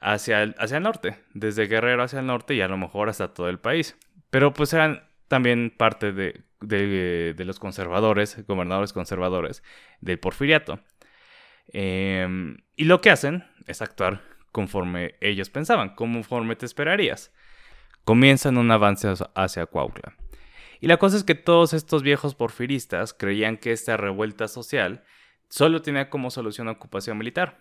hacia 0.01 0.43
el, 0.43 0.55
hacia 0.59 0.79
el 0.79 0.83
norte, 0.83 1.19
desde 1.35 1.67
Guerrero 1.67 2.03
hacia 2.03 2.21
el 2.21 2.27
norte 2.27 2.55
y 2.55 2.61
a 2.61 2.69
lo 2.69 2.77
mejor 2.77 3.09
hasta 3.09 3.35
todo 3.35 3.49
el 3.49 3.59
país. 3.59 3.97
Pero 4.31 4.53
pues 4.53 4.73
eran 4.73 5.03
también 5.29 5.73
parte 5.77 6.13
de, 6.13 6.43
de, 6.61 7.45
los 7.45 7.59
conservadores, 7.59 8.45
gobernadores 8.47 8.93
conservadores 8.93 9.63
del 10.01 10.19
porfiriato. 10.19 10.81
Em, 11.73 12.59
y 12.77 12.85
lo 12.85 13.01
que 13.01 13.11
hacen 13.11 13.45
es 13.67 13.83
actuar 13.83 14.23
conforme 14.53 15.15
ellos 15.21 15.51
pensaban, 15.51 15.95
conforme 15.95 16.57
te 16.57 16.67
esperarías. 16.67 17.33
Comienzan 18.05 18.57
un 18.57 18.71
avance 18.71 19.13
hacia 19.35 19.67
Cuautla. 19.67 20.17
Y 20.81 20.87
la 20.87 20.97
cosa 20.97 21.17
es 21.17 21.25
que 21.25 21.35
todos 21.35 21.75
estos 21.75 22.03
viejos 22.03 22.35
porfiristas 22.35 23.13
creían 23.13 23.59
que 23.59 23.73
esta 23.73 23.97
revuelta 23.97 24.49
social 24.49 25.05
solo 25.51 25.83
tenía 25.83 26.09
como 26.09 26.31
solución 26.31 26.69
ocupación 26.69 27.19
militar. 27.19 27.59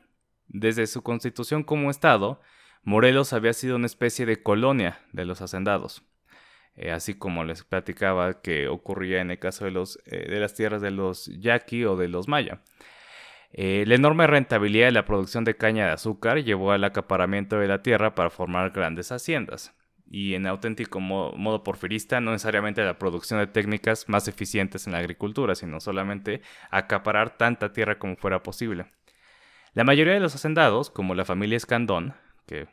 Desde 0.48 0.88
su 0.88 1.04
constitución 1.04 1.64
como 1.64 1.92
Estado, 1.92 2.40
Morelos 2.84 3.34
había 3.34 3.52
sido 3.52 3.76
una 3.76 3.88
especie 3.88 4.26
de 4.26 4.42
colonia 4.42 5.02
de 5.12 5.26
los 5.26 5.42
hacendados. 5.42 6.04
Eh, 6.76 6.92
así 6.92 7.16
como 7.16 7.44
les 7.44 7.64
platicaba 7.64 8.42
que 8.42 8.70
ocurría 8.70 9.20
en 9.20 9.32
el 9.32 9.40
caso 9.40 9.66
de, 9.66 9.72
eh, 10.06 10.40
las 10.40 10.54
tierras 10.54 10.82
de 10.82 10.92
los 10.92 11.26
yaqui 11.26 11.84
o 11.84 11.98
de 11.98 12.08
los 12.08 12.30
maya. 12.30 12.62
Eh, 13.52 13.84
la 13.88 13.96
enorme 13.96 14.28
rentabilidad 14.28 14.86
de 14.86 14.92
la 14.94 15.06
producción 15.06 15.44
de 15.44 15.58
caña 15.58 15.88
de 15.88 15.92
azúcar 15.92 16.44
llevó 16.44 16.72
al 16.72 16.84
acaparamiento 16.84 17.58
de 17.58 17.68
la 17.68 17.82
tierra 17.82 18.16
para 18.16 18.30
formar 18.30 18.70
grandes 18.70 19.12
haciendas 19.12 19.76
y 20.10 20.34
en 20.34 20.48
auténtico 20.48 21.00
modo, 21.00 21.64
porfirista, 21.64 22.20
no 22.20 22.32
necesariamente 22.32 22.84
la 22.84 22.98
producción 22.98 23.40
de 23.40 23.48
técnicas 23.48 24.10
más 24.10 24.28
eficientes 24.28 24.88
en 24.88 24.94
la 24.94 25.00
agricultura, 25.00 25.54
sino 25.54 25.80
solamente 25.80 26.42
acaparar 26.72 27.38
tanta 27.38 27.74
tierra 27.74 28.00
como 28.00 28.16
fuera 28.16 28.42
posible. 28.42 28.88
La 29.74 29.84
mayoría 29.84 30.14
de 30.14 30.20
los 30.20 30.34
hacendados, 30.34 30.90
como 30.90 31.14
la 31.14 31.26
familia 31.26 31.58
Escandón, 31.58 32.16
que 32.48 32.68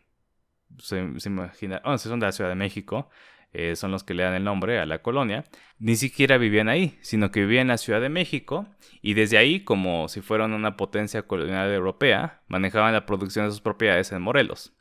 se, 0.78 0.98
imagina, 1.26 1.82
son 1.98 2.20
de 2.20 2.26
la 2.26 2.32
Ciudad 2.32 2.50
de 2.50 2.56
México, 2.56 3.10
eh, 3.52 3.76
son 3.76 3.90
los 3.90 4.02
que 4.02 4.14
le 4.14 4.22
dan 4.22 4.34
el 4.34 4.44
nombre 4.44 4.78
a 4.78 4.86
la 4.86 5.02
colonia, 5.02 5.44
ni 5.78 5.96
siquiera 5.96 6.38
vivían 6.38 6.68
ahí, 6.68 6.98
sino 7.02 7.30
que 7.30 7.40
vivían 7.40 7.62
en 7.62 7.68
la 7.68 7.78
Ciudad 7.78 8.00
de 8.00 8.08
México 8.08 8.66
y 9.02 9.14
desde 9.14 9.38
ahí, 9.38 9.60
como 9.60 10.08
si 10.08 10.20
fueran 10.20 10.52
una 10.52 10.76
potencia 10.76 11.22
colonial 11.22 11.70
europea, 11.72 12.42
manejaban 12.48 12.92
la 12.92 13.06
producción 13.06 13.46
de 13.46 13.52
sus 13.52 13.60
propiedades 13.60 14.10
en 14.12 14.22
Morelos. 14.22 14.75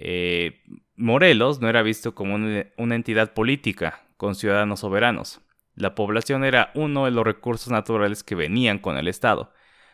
Eh, 0.00 0.62
Morelos 0.94 1.60
no 1.60 1.68
era 1.68 1.82
visto 1.82 2.14
como 2.14 2.36
una 2.36 2.94
entidad 2.94 3.34
política 3.34 4.04
con 4.16 4.36
ciudadanos 4.36 4.80
soberanos. 4.80 5.40
La 5.74 5.94
población 5.94 6.44
era 6.44 6.70
uno 6.74 7.04
de 7.04 7.10
los 7.10 7.24
recursos 7.24 7.72
naturales 7.72 8.22
que 8.22 8.34
venían 8.34 8.78
con 8.78 8.96
el 8.96 9.08
Estado. 9.08 9.52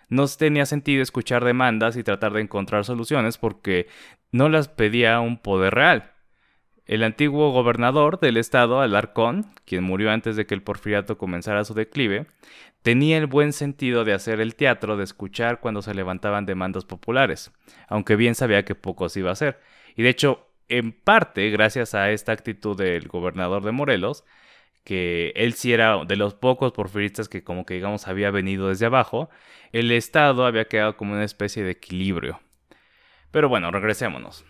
No 0.08 0.26
tenía 0.28 0.66
sentido 0.66 1.02
escuchar 1.02 1.44
demandas 1.44 1.96
y 1.96 2.04
tratar 2.04 2.32
de 2.34 2.42
encontrar 2.42 2.84
soluciones 2.84 3.38
porque 3.38 3.88
no 4.30 4.48
las 4.48 4.68
pedía 4.68 5.20
un 5.20 5.38
poder 5.38 5.74
real. 5.74 6.13
El 6.86 7.02
antiguo 7.02 7.50
gobernador 7.50 8.20
del 8.20 8.36
estado, 8.36 8.80
Alarcón, 8.80 9.46
quien 9.64 9.84
murió 9.84 10.10
antes 10.10 10.36
de 10.36 10.46
que 10.46 10.54
el 10.54 10.62
porfiriato 10.62 11.16
comenzara 11.16 11.64
su 11.64 11.72
declive, 11.72 12.26
tenía 12.82 13.16
el 13.16 13.26
buen 13.26 13.54
sentido 13.54 14.04
de 14.04 14.12
hacer 14.12 14.40
el 14.40 14.54
teatro 14.54 14.98
de 14.98 15.04
escuchar 15.04 15.60
cuando 15.60 15.80
se 15.80 15.94
levantaban 15.94 16.44
demandas 16.44 16.84
populares, 16.84 17.52
aunque 17.88 18.16
bien 18.16 18.34
sabía 18.34 18.66
que 18.66 18.74
poco 18.74 19.08
se 19.08 19.20
iba 19.20 19.30
a 19.30 19.32
hacer. 19.32 19.60
Y 19.96 20.02
de 20.02 20.10
hecho, 20.10 20.46
en 20.68 20.92
parte, 20.92 21.48
gracias 21.50 21.94
a 21.94 22.10
esta 22.10 22.32
actitud 22.32 22.76
del 22.76 23.08
gobernador 23.08 23.64
de 23.64 23.72
Morelos, 23.72 24.24
que 24.84 25.32
él 25.36 25.54
sí 25.54 25.72
era 25.72 26.04
de 26.04 26.16
los 26.16 26.34
pocos 26.34 26.72
porfiristas 26.72 27.30
que 27.30 27.42
como 27.42 27.64
que 27.64 27.74
digamos 27.74 28.06
había 28.08 28.30
venido 28.30 28.68
desde 28.68 28.84
abajo, 28.86 29.30
el 29.72 29.90
Estado 29.90 30.44
había 30.44 30.66
quedado 30.66 30.98
como 30.98 31.14
una 31.14 31.24
especie 31.24 31.62
de 31.62 31.70
equilibrio. 31.70 32.40
Pero 33.30 33.48
bueno, 33.48 33.70
regresémonos. 33.70 34.44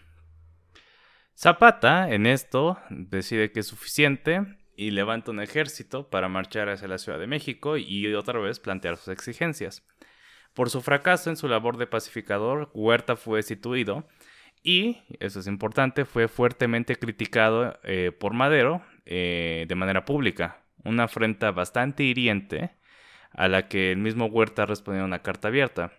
Zapata 1.36 2.10
en 2.10 2.26
esto 2.26 2.78
decide 2.90 3.50
que 3.50 3.60
es 3.60 3.66
suficiente 3.66 4.58
y 4.76 4.90
levanta 4.90 5.32
un 5.32 5.40
ejército 5.40 6.08
para 6.08 6.28
marchar 6.28 6.68
hacia 6.68 6.88
la 6.88 6.98
Ciudad 6.98 7.18
de 7.18 7.26
México 7.26 7.76
y 7.76 8.12
otra 8.14 8.38
vez 8.38 8.60
plantear 8.60 8.96
sus 8.96 9.08
exigencias. 9.08 9.84
Por 10.52 10.70
su 10.70 10.80
fracaso 10.80 11.30
en 11.30 11.36
su 11.36 11.48
labor 11.48 11.76
de 11.76 11.88
pacificador, 11.88 12.70
Huerta 12.74 13.16
fue 13.16 13.38
destituido 13.38 14.06
y, 14.62 15.02
eso 15.18 15.40
es 15.40 15.46
importante, 15.48 16.04
fue 16.04 16.28
fuertemente 16.28 16.96
criticado 16.96 17.78
eh, 17.82 18.12
por 18.18 18.32
Madero 18.32 18.82
eh, 19.04 19.66
de 19.68 19.74
manera 19.74 20.04
pública. 20.04 20.62
Una 20.84 21.04
afrenta 21.04 21.50
bastante 21.50 22.04
hiriente 22.04 22.70
a 23.32 23.48
la 23.48 23.68
que 23.68 23.90
el 23.90 23.98
mismo 23.98 24.26
Huerta 24.26 24.66
respondía 24.66 25.04
una 25.04 25.22
carta 25.22 25.48
abierta. 25.48 25.92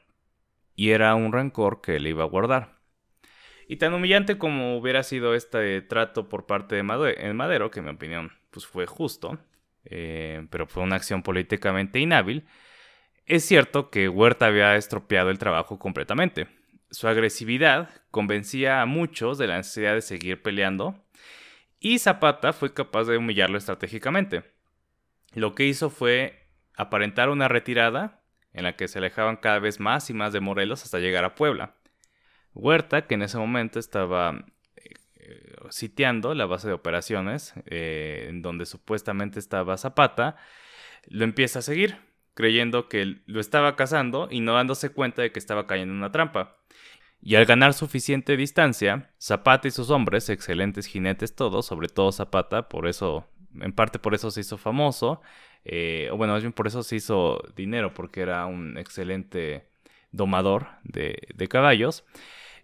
Y 0.76 0.91
era 0.91 1.15
un 1.15 1.32
rencor 1.32 1.82
que 1.82 2.00
le 2.00 2.10
iba 2.10 2.24
a 2.24 2.28
guardar. 2.28 2.74
Y 3.67 3.78
tan 3.78 3.93
humillante 3.93 4.38
como 4.38 4.78
hubiera 4.78 5.04
sido 5.04 5.34
este 5.34 5.82
trato 5.82 6.30
por 6.30 6.45
parte 6.45 6.75
de 6.75 6.84
Madero, 6.84 7.71
que 7.71 7.80
en 7.80 7.86
mi 7.86 7.91
opinión 7.91 8.32
pues 8.51 8.65
fue 8.65 8.86
justo, 8.86 9.38
eh, 9.86 10.47
pero 10.49 10.67
fue 10.67 10.84
una 10.84 10.95
acción 10.95 11.23
políticamente 11.23 11.99
inhábil, 11.99 12.45
es 13.25 13.43
cierto 13.43 13.89
que 13.89 14.08
Huerta 14.08 14.45
había 14.45 14.75
estropeado 14.75 15.32
el 15.32 15.39
trabajo 15.39 15.80
completamente. 15.80 16.47
Su 16.91 17.08
agresividad 17.08 17.89
convencía 18.12 18.82
a 18.82 18.86
muchos 18.86 19.39
de 19.39 19.47
la 19.47 19.58
necesidad 19.58 19.95
de 19.95 20.01
seguir 20.01 20.43
peleando 20.43 21.04
y 21.80 21.97
Zapata 21.97 22.54
fue 22.54 22.73
capaz 22.73 23.06
de 23.06 23.17
humillarlo 23.17 23.58
estratégicamente. 23.58 24.43
Lo 25.34 25.56
que 25.56 25.65
hizo 25.65 25.89
fue 25.89 26.47
aparentar 26.75 27.30
una 27.30 27.47
retirada 27.47 28.21
en 28.54 28.63
la 28.63 28.75
que 28.75 28.88
se 28.88 28.99
alejaban 28.99 29.38
cada 29.38 29.58
vez 29.58 29.80
más 29.80 30.10
y 30.12 30.13
más 30.13 30.32
de 30.32 30.39
Morelos 30.39 30.84
hasta 30.84 30.99
llegar 30.99 31.25
a 31.25 31.34
Puebla. 31.34 31.75
Huerta, 32.56 33.06
que 33.06 33.15
en 33.15 33.22
ese 33.22 33.38
momento 33.38 33.80
estaba 33.80 34.46
eh, 35.18 35.56
sitiando 35.70 36.34
la 36.34 36.46
base 36.46 36.68
de 36.68 36.74
operaciones, 36.74 37.54
eh, 37.65 38.28
en 38.30 38.41
donde 38.41 38.65
supuestamente 38.65 39.39
estaba 39.39 39.78
Zapata, 39.78 40.38
lo 41.08 41.26
empieza 41.26 41.60
a 41.60 41.62
seguir, 41.62 41.98
creyendo 42.34 42.88
que 42.88 43.18
lo 43.26 43.39
estaba 43.39 43.76
cazando 43.76 44.30
y 44.32 44.39
no 44.39 44.54
dándose 44.54 44.89
cuenta 44.89 45.22
de 45.22 45.32
que 45.32 45.39
estaba 45.39 45.68
cayendo 45.68 45.94
en 45.94 45.98
una 45.98 46.12
trampa. 46.12 46.58
Y 47.22 47.36
al 47.36 47.46
ganar 47.46 47.74
suficiente 47.74 48.38
distancia, 48.38 49.10
Zapata 49.20 49.68
y 49.68 49.72
sus 49.72 49.89
hombres, 49.89 50.30
excelentes 50.30 50.86
jinetes 50.86 51.36
todos, 51.36 51.65
sobre 51.65 51.89
todo 51.89 52.12
Zapata, 52.12 52.70
por 52.70 52.88
eso, 52.88 53.28
en 53.60 53.74
parte 53.74 54.00
por 54.00 54.13
eso 54.13 54.32
se 54.32 54.41
hizo 54.41 54.58
famoso, 54.58 55.22
eh, 55.65 56.10
o 56.12 56.18
bueno, 56.18 56.34
más 56.34 56.44
bien 56.44 56.54
por 56.54 56.68
eso 56.68 56.84
se 56.84 56.98
hizo 56.98 57.41
dinero, 57.56 57.94
porque 57.94 58.22
era 58.22 58.46
un 58.46 58.78
excelente 58.78 59.68
domador 60.12 60.68
de, 60.84 61.18
de 61.34 61.48
caballos. 61.48 62.06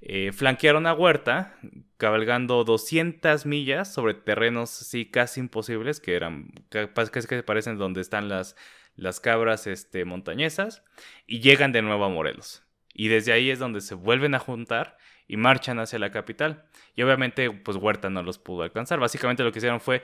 Eh, 0.02 0.32
flanquearon 0.32 0.88
a 0.88 0.94
Huerta, 0.94 1.56
cabalgando 1.98 2.64
200 2.64 3.46
millas 3.46 3.94
sobre 3.94 4.16
terrenos 4.16 4.82
así 4.82 5.06
casi 5.06 5.40
imposibles, 5.40 6.00
que 6.00 6.16
eran 6.16 6.52
casi 6.70 7.12
que 7.12 7.22
se 7.22 7.44
parecen 7.44 7.78
donde 7.78 8.02
están 8.02 8.28
las, 8.28 8.56
las 8.96 9.20
cabras 9.20 9.68
este, 9.68 10.04
montañesas, 10.06 10.84
y 11.28 11.40
llegan 11.40 11.72
de 11.72 11.84
nuevo 11.84 12.04
a 12.06 12.10
Morelos. 12.10 12.64
Y 12.94 13.10
desde 13.10 13.32
ahí 13.32 13.52
es 13.52 13.60
donde 13.60 13.82
se 13.82 13.94
vuelven 13.94 14.34
a 14.34 14.40
juntar 14.40 14.98
y 15.28 15.38
marchan 15.38 15.80
hacia 15.80 16.00
la 16.00 16.12
capital. 16.12 16.66
Y 16.96 17.04
obviamente, 17.04 17.50
pues 17.52 17.78
Huerta 17.78 18.10
no 18.10 18.24
los 18.24 18.40
pudo 18.40 18.64
alcanzar. 18.64 19.00
Básicamente 19.00 19.44
lo 19.44 19.52
que 19.52 19.60
hicieron 19.60 19.80
fue 19.80 20.04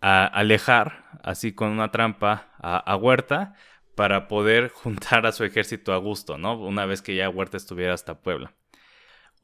alejar, 0.00 1.04
así 1.22 1.52
con 1.54 1.70
una 1.70 1.90
trampa, 1.90 2.50
a, 2.58 2.76
a, 2.78 2.96
Huerta 2.96 3.54
para 3.94 4.28
poder 4.28 4.68
juntar 4.68 5.26
a 5.26 5.32
su 5.32 5.44
ejército 5.44 5.92
a 5.92 5.96
gusto, 5.98 6.38
¿no? 6.38 6.58
Una 6.58 6.86
vez 6.86 7.02
que 7.02 7.14
ya 7.16 7.28
Huerta 7.30 7.56
estuviera 7.56 7.94
hasta 7.94 8.20
Puebla. 8.20 8.52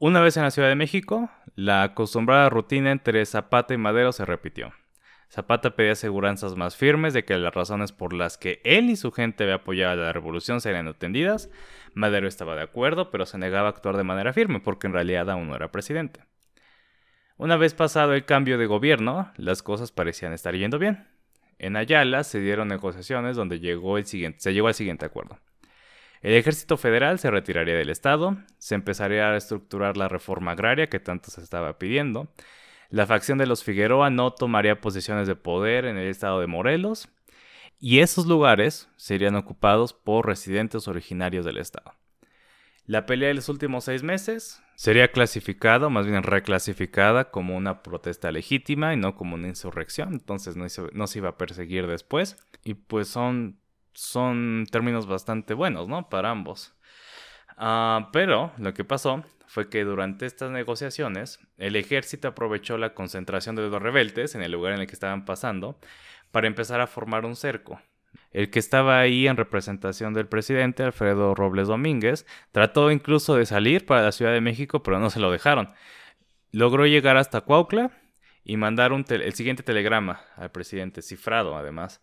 Una 0.01 0.21
vez 0.21 0.37
en 0.37 0.43
la 0.43 0.51
Ciudad 0.51 0.69
de 0.69 0.75
México, 0.75 1.29
la 1.55 1.83
acostumbrada 1.83 2.49
rutina 2.49 2.93
entre 2.93 3.25
Zapata 3.25 3.73
y 3.73 3.77
Madero 3.77 4.13
se 4.13 4.23
repitió. 4.23 4.71
Zapata 5.29 5.75
pedía 5.75 5.91
aseguranzas 5.91 6.55
más 6.55 6.77
firmes 6.77 7.13
de 7.13 7.25
que 7.25 7.37
las 7.37 7.53
razones 7.53 7.91
por 7.91 8.13
las 8.13 8.37
que 8.37 8.61
él 8.63 8.89
y 8.89 8.95
su 8.95 9.11
gente 9.11 9.43
había 9.43 9.55
apoyado 9.55 10.01
a 10.01 10.05
la 10.05 10.13
revolución 10.13 10.61
serían 10.61 10.87
atendidas. 10.87 11.49
Madero 11.95 12.29
estaba 12.29 12.55
de 12.55 12.61
acuerdo, 12.61 13.11
pero 13.11 13.25
se 13.25 13.37
negaba 13.37 13.67
a 13.67 13.71
actuar 13.71 13.97
de 13.97 14.05
manera 14.05 14.31
firme 14.31 14.61
porque 14.61 14.87
en 14.87 14.93
realidad 14.93 15.29
aún 15.29 15.49
no 15.49 15.55
era 15.57 15.69
presidente. 15.69 16.21
Una 17.35 17.57
vez 17.57 17.73
pasado 17.73 18.13
el 18.13 18.23
cambio 18.23 18.57
de 18.57 18.67
gobierno, 18.67 19.33
las 19.35 19.61
cosas 19.61 19.91
parecían 19.91 20.31
estar 20.31 20.55
yendo 20.55 20.79
bien. 20.79 21.09
En 21.57 21.75
Ayala 21.75 22.23
se 22.23 22.39
dieron 22.39 22.69
negociaciones 22.69 23.35
donde 23.35 23.59
llegó 23.59 23.97
el 23.97 24.05
se 24.05 24.53
llegó 24.53 24.69
al 24.69 24.75
siguiente 24.75 25.05
acuerdo. 25.05 25.39
El 26.21 26.33
ejército 26.33 26.77
federal 26.77 27.19
se 27.19 27.31
retiraría 27.31 27.75
del 27.75 27.89
Estado, 27.89 28.37
se 28.57 28.75
empezaría 28.75 29.29
a 29.29 29.37
estructurar 29.37 29.95
la 29.95 30.09
reforma 30.09 30.51
agraria 30.51 30.89
que 30.89 30.99
tanto 30.99 31.31
se 31.31 31.41
estaba 31.41 31.79
pidiendo, 31.79 32.33
la 32.89 33.05
facción 33.05 33.37
de 33.37 33.45
los 33.45 33.63
Figueroa 33.63 34.09
no 34.09 34.31
tomaría 34.31 34.81
posiciones 34.81 35.27
de 35.27 35.35
poder 35.35 35.85
en 35.85 35.97
el 35.97 36.07
estado 36.07 36.39
de 36.39 36.47
Morelos, 36.47 37.07
y 37.79 37.99
esos 37.99 38.25
lugares 38.25 38.89
serían 38.97 39.35
ocupados 39.35 39.93
por 39.93 40.25
residentes 40.25 40.87
originarios 40.87 41.45
del 41.45 41.57
estado. 41.57 41.93
La 42.85 43.05
pelea 43.05 43.27
de 43.27 43.35
los 43.35 43.47
últimos 43.47 43.83
seis 43.83 44.01
meses 44.01 44.63
sería 44.75 45.11
clasificada, 45.11 45.89
más 45.89 46.07
bien 46.07 46.23
reclasificada, 46.23 47.29
como 47.29 47.55
una 47.55 47.83
protesta 47.83 48.31
legítima 48.31 48.93
y 48.93 48.97
no 48.97 49.15
como 49.15 49.35
una 49.35 49.47
insurrección, 49.47 50.13
entonces 50.13 50.55
no 50.57 51.07
se 51.07 51.19
iba 51.19 51.29
a 51.29 51.37
perseguir 51.37 51.85
después, 51.85 52.37
y 52.63 52.73
pues 52.73 53.07
son 53.07 53.59
son 53.99 54.65
términos 54.71 55.07
bastante 55.07 55.53
buenos, 55.53 55.89
¿no? 55.89 56.09
Para 56.09 56.31
ambos. 56.31 56.73
Ah, 57.57 58.09
pero 58.13 58.53
lo 58.57 58.73
que 58.73 58.85
pasó 58.85 59.25
fue 59.45 59.69
que 59.69 59.83
durante 59.83 60.25
estas 60.25 60.51
negociaciones 60.51 61.39
el 61.57 61.75
ejército 61.75 62.29
aprovechó 62.29 62.77
la 62.77 62.93
concentración 62.93 63.57
de 63.57 63.67
los 63.67 63.81
rebeldes 63.81 64.35
en 64.35 64.41
el 64.41 64.53
lugar 64.53 64.73
en 64.73 64.79
el 64.79 64.87
que 64.87 64.93
estaban 64.93 65.25
pasando 65.25 65.79
para 66.31 66.47
empezar 66.47 66.79
a 66.79 66.87
formar 66.87 67.25
un 67.25 67.35
cerco. 67.35 67.81
El 68.31 68.49
que 68.49 68.59
estaba 68.59 68.99
ahí 68.99 69.27
en 69.27 69.35
representación 69.35 70.13
del 70.13 70.27
presidente, 70.27 70.83
Alfredo 70.83 71.35
Robles 71.35 71.67
Domínguez, 71.67 72.25
trató 72.51 72.91
incluso 72.91 73.35
de 73.35 73.45
salir 73.45 73.85
para 73.85 74.03
la 74.03 74.11
Ciudad 74.13 74.31
de 74.31 74.41
México, 74.41 74.81
pero 74.81 74.99
no 74.99 75.09
se 75.09 75.19
lo 75.19 75.29
dejaron. 75.29 75.73
Logró 76.51 76.87
llegar 76.87 77.17
hasta 77.17 77.41
Cuautla 77.41 77.91
y 78.45 78.55
mandar 78.55 78.93
el 78.93 79.33
siguiente 79.33 79.63
telegrama 79.63 80.21
al 80.37 80.51
presidente, 80.51 81.01
cifrado 81.01 81.57
además. 81.57 82.01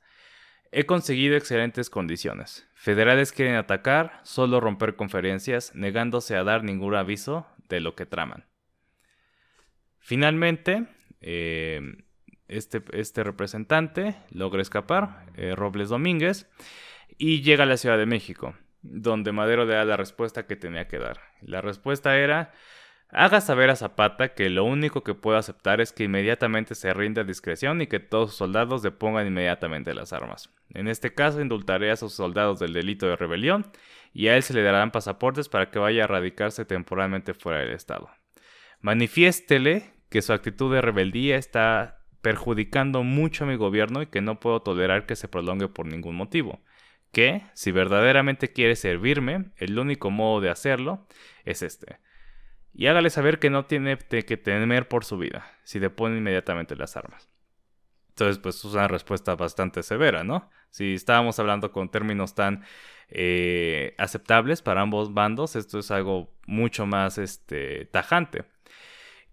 He 0.78 0.84
conseguido 0.84 1.38
excelentes 1.38 1.88
condiciones. 1.88 2.68
Federales 2.74 3.32
quieren 3.32 3.54
atacar, 3.54 4.20
solo 4.24 4.60
romper 4.60 4.94
conferencias, 4.94 5.74
negándose 5.74 6.36
a 6.36 6.44
dar 6.44 6.64
ningún 6.64 6.94
aviso 6.94 7.46
de 7.70 7.80
lo 7.80 7.94
que 7.94 8.04
traman. 8.04 8.44
Finalmente, 10.00 10.86
eh, 11.22 11.80
este, 12.48 12.82
este, 12.92 13.24
representante 13.24 14.16
logra 14.28 14.60
escapar, 14.60 15.24
eh, 15.36 15.54
Robles 15.56 15.88
Domínguez, 15.88 16.46
y 17.16 17.40
llega 17.40 17.62
a 17.62 17.66
la 17.66 17.78
Ciudad 17.78 17.96
de 17.96 18.04
México, 18.04 18.54
donde 18.82 19.32
Madero 19.32 19.64
le 19.64 19.76
da 19.76 19.86
la 19.86 19.96
respuesta 19.96 20.46
que 20.46 20.56
tenía 20.56 20.88
que 20.88 20.98
dar. 20.98 21.20
La 21.40 21.62
respuesta 21.62 22.18
era 22.18 22.52
Haga 23.10 23.40
saber 23.40 23.70
a 23.70 23.76
Zapata 23.76 24.34
que 24.34 24.50
lo 24.50 24.64
único 24.64 25.04
que 25.04 25.14
puede 25.14 25.38
aceptar 25.38 25.80
es 25.80 25.92
que 25.92 26.04
inmediatamente 26.04 26.74
se 26.74 26.92
rinda 26.92 27.22
a 27.22 27.24
discreción 27.24 27.80
y 27.80 27.86
que 27.86 28.00
todos 28.00 28.30
sus 28.30 28.38
soldados 28.38 28.82
depongan 28.82 29.28
inmediatamente 29.28 29.94
las 29.94 30.12
armas. 30.12 30.50
En 30.74 30.88
este 30.88 31.14
caso, 31.14 31.40
indultaré 31.40 31.92
a 31.92 31.96
sus 31.96 32.14
soldados 32.14 32.58
del 32.58 32.72
delito 32.72 33.06
de 33.06 33.14
rebelión 33.14 33.70
y 34.12 34.26
a 34.26 34.36
él 34.36 34.42
se 34.42 34.54
le 34.54 34.62
darán 34.62 34.90
pasaportes 34.90 35.48
para 35.48 35.70
que 35.70 35.78
vaya 35.78 36.04
a 36.04 36.08
radicarse 36.08 36.64
temporalmente 36.64 37.32
fuera 37.32 37.60
del 37.60 37.72
Estado. 37.72 38.10
Manifiéstele 38.80 39.92
que 40.08 40.20
su 40.20 40.32
actitud 40.32 40.74
de 40.74 40.80
rebeldía 40.80 41.36
está 41.36 42.00
perjudicando 42.22 43.04
mucho 43.04 43.44
a 43.44 43.46
mi 43.46 43.54
gobierno 43.54 44.02
y 44.02 44.06
que 44.06 44.20
no 44.20 44.40
puedo 44.40 44.62
tolerar 44.62 45.06
que 45.06 45.14
se 45.14 45.28
prolongue 45.28 45.68
por 45.68 45.86
ningún 45.86 46.16
motivo. 46.16 46.60
Que, 47.12 47.42
si 47.54 47.70
verdaderamente 47.70 48.52
quiere 48.52 48.74
servirme, 48.74 49.52
el 49.58 49.78
único 49.78 50.10
modo 50.10 50.40
de 50.40 50.50
hacerlo 50.50 51.06
es 51.44 51.62
este 51.62 52.00
y 52.78 52.88
hágale 52.88 53.08
saber 53.08 53.38
que 53.38 53.48
no 53.48 53.64
tiene 53.64 53.96
que 53.96 54.36
temer 54.36 54.86
por 54.86 55.04
su 55.04 55.16
vida 55.16 55.50
si 55.64 55.78
depone 55.78 56.18
inmediatamente 56.18 56.76
las 56.76 56.96
armas. 56.98 57.30
Entonces, 58.10 58.38
pues 58.38 58.56
es 58.56 58.64
una 58.66 58.86
respuesta 58.86 59.34
bastante 59.34 59.82
severa, 59.82 60.24
¿no? 60.24 60.50
Si 60.70 60.94
estábamos 60.94 61.38
hablando 61.38 61.72
con 61.72 61.90
términos 61.90 62.34
tan 62.34 62.64
eh, 63.08 63.94
aceptables 63.96 64.60
para 64.60 64.82
ambos 64.82 65.14
bandos, 65.14 65.56
esto 65.56 65.78
es 65.78 65.90
algo 65.90 66.34
mucho 66.46 66.84
más 66.84 67.16
este, 67.16 67.86
tajante. 67.86 68.44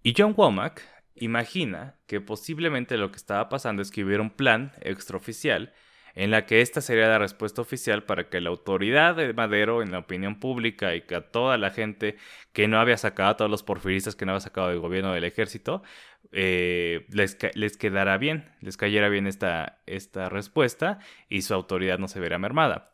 Y 0.04 0.14
John 0.18 0.34
Womack 0.38 0.82
imagina 1.16 1.98
que 2.08 2.22
posiblemente 2.22 2.98
lo 2.98 3.12
que 3.12 3.18
estaba 3.18 3.50
pasando 3.50 3.82
es 3.82 3.92
que 3.92 4.06
hubiera 4.06 4.24
un 4.24 4.32
plan 4.32 4.72
extraoficial 4.80 5.74
en 6.16 6.32
la 6.32 6.46
que 6.46 6.62
esta 6.62 6.82
sería 6.82 7.08
la 7.08 7.20
respuesta 7.20 7.62
oficial 7.62 8.04
para 8.04 8.30
que 8.30 8.42
la 8.42 8.50
autoridad 8.50 9.16
de 9.16 9.34
Madero 9.34 9.82
en 9.82 9.92
la 9.92 10.00
opinión 10.00 10.40
pública 10.40 10.96
y 10.96 11.02
que 11.02 11.16
a 11.16 11.32
toda 11.32 11.58
la 11.58 11.72
gente 11.72 12.18
que 12.52 12.68
no 12.68 12.80
había 12.80 12.98
sacado, 12.98 13.30
a 13.30 13.38
todos 13.38 13.52
los 13.52 13.64
porfiristas 13.64 14.16
que 14.16 14.26
no 14.26 14.34
había 14.34 14.42
sacado 14.42 14.70
del 14.70 14.80
gobierno 14.80 15.14
del 15.14 15.24
ejército, 15.24 15.84
eh, 16.32 17.06
les, 17.10 17.38
les 17.56 17.78
quedara 17.78 18.18
bien, 18.18 18.52
les 18.62 18.78
cayera 18.78 19.10
bien 19.10 19.28
esta, 19.28 19.82
esta 19.86 20.30
respuesta 20.30 21.00
y 21.30 21.42
su 21.42 21.54
autoridad 21.54 22.00
no 22.00 22.08
se 22.08 22.20
verá 22.20 22.38
mermada 22.38 22.94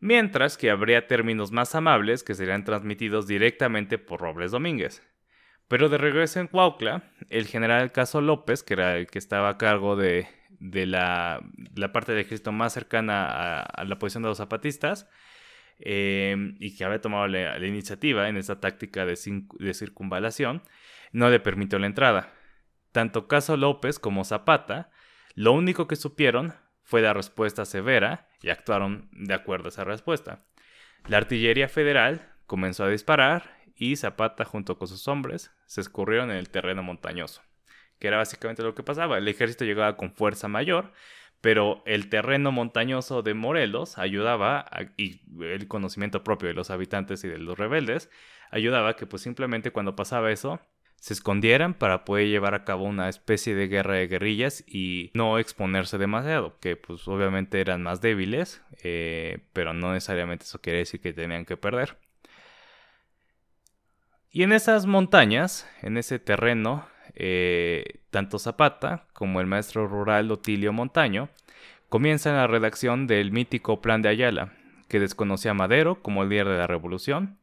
mientras 0.00 0.56
que 0.56 0.70
habría 0.70 1.06
términos 1.06 1.52
más 1.52 1.74
amables 1.74 2.22
que 2.22 2.34
serían 2.34 2.64
transmitidos 2.64 3.26
directamente 3.26 3.98
por 3.98 4.20
Robles 4.20 4.52
Domínguez. 4.52 5.02
Pero 5.68 5.88
de 5.88 5.98
regreso 5.98 6.40
en 6.40 6.46
Cuautla, 6.46 7.02
el 7.28 7.46
general 7.46 7.92
Caso 7.92 8.20
López, 8.20 8.62
que 8.62 8.74
era 8.74 8.96
el 8.96 9.06
que 9.06 9.18
estaba 9.18 9.50
a 9.50 9.58
cargo 9.58 9.96
de, 9.96 10.26
de 10.48 10.86
la, 10.86 11.40
la, 11.74 11.92
parte 11.92 12.12
del 12.12 12.22
ejército 12.22 12.52
más 12.52 12.72
cercana 12.72 13.60
a, 13.60 13.84
la 13.84 13.98
posición 13.98 14.22
de 14.22 14.28
los 14.28 14.38
zapatistas 14.38 15.08
em, 15.78 16.56
y 16.58 16.76
que 16.76 16.84
había 16.84 17.00
tomado 17.00 17.26
la, 17.28 17.64
iniciativa 17.66 18.28
en 18.28 18.36
esta 18.36 18.60
táctica 18.60 19.06
de, 19.06 19.18
de, 19.58 19.74
circunvalación, 19.74 20.62
no 21.12 21.30
le 21.30 21.40
permitió 21.40 21.78
la 21.78 21.86
entrada. 21.86 22.32
Tanto 22.92 23.28
Caso 23.28 23.56
López 23.56 23.98
como 23.98 24.24
Zapata, 24.24 24.90
lo 25.34 25.52
único 25.52 25.86
que 25.86 25.96
supieron 25.96 26.54
fue 26.82 27.02
la 27.02 27.12
respuesta 27.12 27.64
severa 27.64 28.28
y 28.42 28.50
actuaron 28.50 29.08
de 29.12 29.34
acuerdo 29.34 29.66
a 29.66 29.68
esa 29.68 29.84
respuesta. 29.84 30.44
La 31.06 31.18
artillería 31.18 31.68
federal 31.68 32.32
comenzó 32.46 32.84
a 32.84 32.88
disparar 32.88 33.58
y 33.76 33.96
Zapata 33.96 34.44
junto 34.44 34.78
con 34.78 34.88
sus 34.88 35.06
hombres 35.06 35.52
se 35.66 35.80
escurrieron 35.80 36.30
en 36.30 36.38
el 36.38 36.50
terreno 36.50 36.82
montañoso 36.82 37.47
que 37.98 38.08
era 38.08 38.18
básicamente 38.18 38.62
lo 38.62 38.74
que 38.74 38.82
pasaba. 38.82 39.18
El 39.18 39.28
ejército 39.28 39.64
llegaba 39.64 39.96
con 39.96 40.12
fuerza 40.12 40.48
mayor, 40.48 40.92
pero 41.40 41.82
el 41.86 42.08
terreno 42.08 42.52
montañoso 42.52 43.22
de 43.22 43.34
Morelos 43.34 43.98
ayudaba, 43.98 44.66
y 44.96 45.20
el 45.42 45.68
conocimiento 45.68 46.24
propio 46.24 46.48
de 46.48 46.54
los 46.54 46.70
habitantes 46.70 47.24
y 47.24 47.28
de 47.28 47.38
los 47.38 47.58
rebeldes, 47.58 48.10
ayudaba 48.50 48.96
que 48.96 49.06
pues 49.06 49.22
simplemente 49.22 49.70
cuando 49.70 49.94
pasaba 49.94 50.32
eso, 50.32 50.60
se 50.96 51.14
escondieran 51.14 51.74
para 51.74 52.04
poder 52.04 52.28
llevar 52.28 52.54
a 52.54 52.64
cabo 52.64 52.84
una 52.84 53.08
especie 53.08 53.54
de 53.54 53.68
guerra 53.68 53.94
de 53.94 54.08
guerrillas 54.08 54.64
y 54.66 55.12
no 55.14 55.38
exponerse 55.38 55.96
demasiado, 55.96 56.58
que 56.58 56.74
pues 56.76 57.06
obviamente 57.06 57.60
eran 57.60 57.82
más 57.82 58.00
débiles, 58.00 58.62
eh, 58.82 59.38
pero 59.52 59.72
no 59.72 59.92
necesariamente 59.92 60.44
eso 60.44 60.60
quiere 60.60 60.80
decir 60.80 61.00
que 61.00 61.12
tenían 61.12 61.44
que 61.44 61.56
perder. 61.56 61.96
Y 64.30 64.42
en 64.42 64.52
esas 64.52 64.86
montañas, 64.86 65.68
en 65.82 65.96
ese 65.96 66.18
terreno, 66.18 66.86
eh, 67.14 68.00
tanto 68.10 68.38
Zapata 68.38 69.06
como 69.12 69.40
el 69.40 69.46
maestro 69.46 69.86
rural 69.86 70.30
Otilio 70.30 70.72
Montaño 70.72 71.28
comienzan 71.88 72.36
la 72.36 72.46
redacción 72.46 73.06
del 73.06 73.32
mítico 73.32 73.80
Plan 73.80 74.02
de 74.02 74.10
Ayala, 74.10 74.52
que 74.88 75.00
desconocía 75.00 75.52
a 75.52 75.54
Madero 75.54 76.02
como 76.02 76.22
el 76.22 76.28
líder 76.28 76.48
de 76.48 76.58
la 76.58 76.66
revolución, 76.66 77.38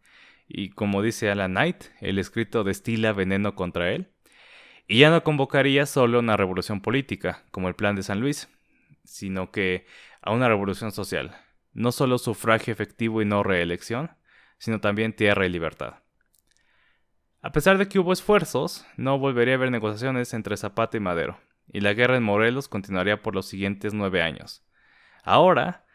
y 0.48 0.70
como 0.70 1.02
dice 1.02 1.30
Alan 1.32 1.52
Knight, 1.52 1.86
el 2.02 2.20
escrito 2.20 2.64
destila 2.64 3.14
veneno 3.14 3.56
contra 3.56 3.92
él, 3.92 4.10
y 4.88 5.00
ya 5.00 5.10
no 5.10 5.24
convocaría 5.24 5.86
solo 5.86 6.20
una 6.20 6.38
revolución 6.38 6.82
política, 6.82 7.44
como 7.52 7.68
el 7.68 7.76
Plan 7.76 7.96
de 7.96 8.04
San 8.04 8.20
Luis, 8.20 8.50
sino 9.04 9.52
que 9.52 9.86
a 10.22 10.32
una 10.32 10.48
revolución 10.48 10.92
social, 10.92 11.36
no 11.74 11.92
solo 11.92 12.18
sufragio 12.18 12.72
efectivo 12.72 13.22
y 13.22 13.26
no 13.26 13.44
reelección, 13.44 14.12
sino 14.58 14.80
también 14.80 15.14
tierra 15.14 15.46
y 15.46 15.50
libertad. 15.50 16.05
A 17.46 17.52
pesar 17.52 17.78
de 17.78 17.88
que 17.88 18.00
hubo 18.00 18.12
esfuerzos, 18.12 18.88
no 18.98 19.20
volvería 19.20 19.54
a 19.54 19.58
haber 19.58 19.70
negociaciones 19.70 20.34
entre 20.34 20.58
Zapata 20.58 20.98
y 20.98 21.00
Madero, 21.00 21.38
y 21.72 21.82
la 21.82 21.94
guerra 21.94 22.18
en 22.18 22.24
Morelos 22.24 22.68
continuaría 22.68 23.22
por 23.22 23.36
los 23.36 23.46
siguientes 23.46 23.94
nueve 23.94 24.24
años. 24.24 24.66
Ahora, 25.24 25.86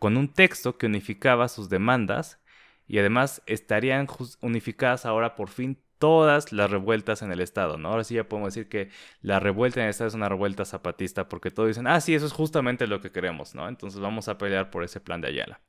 con 0.00 0.16
un 0.16 0.32
texto 0.32 0.78
que 0.78 0.86
unificaba 0.86 1.46
sus 1.46 1.68
demandas, 1.68 2.42
y 2.88 2.98
además 2.98 3.40
estarían 3.46 4.08
unificadas 4.40 5.06
ahora 5.06 5.36
por 5.36 5.48
fin 5.48 5.80
todas 6.00 6.52
las 6.52 6.72
revueltas 6.72 7.22
en 7.22 7.30
el 7.30 7.40
Estado, 7.40 7.78
¿no? 7.78 7.90
Ahora 7.90 8.02
sí 8.02 8.16
ya 8.16 8.28
podemos 8.28 8.52
decir 8.52 8.68
que 8.68 8.90
la 9.20 9.38
revuelta 9.38 9.78
en 9.78 9.84
el 9.84 9.90
Estado 9.90 10.08
es 10.08 10.14
una 10.14 10.28
revuelta 10.28 10.64
zapatista 10.64 11.28
porque 11.28 11.52
todos 11.52 11.68
dicen, 11.68 11.86
ah, 11.86 12.00
sí, 12.00 12.16
eso 12.16 12.26
es 12.26 12.32
justamente 12.32 12.88
lo 12.88 13.00
que 13.00 13.12
queremos, 13.12 13.54
¿no? 13.54 13.68
Entonces 13.68 14.00
vamos 14.00 14.26
a 14.26 14.38
pelear 14.38 14.72
por 14.72 14.82
ese 14.82 14.98
plan 14.98 15.20
de 15.20 15.28
Ayala. 15.28 15.60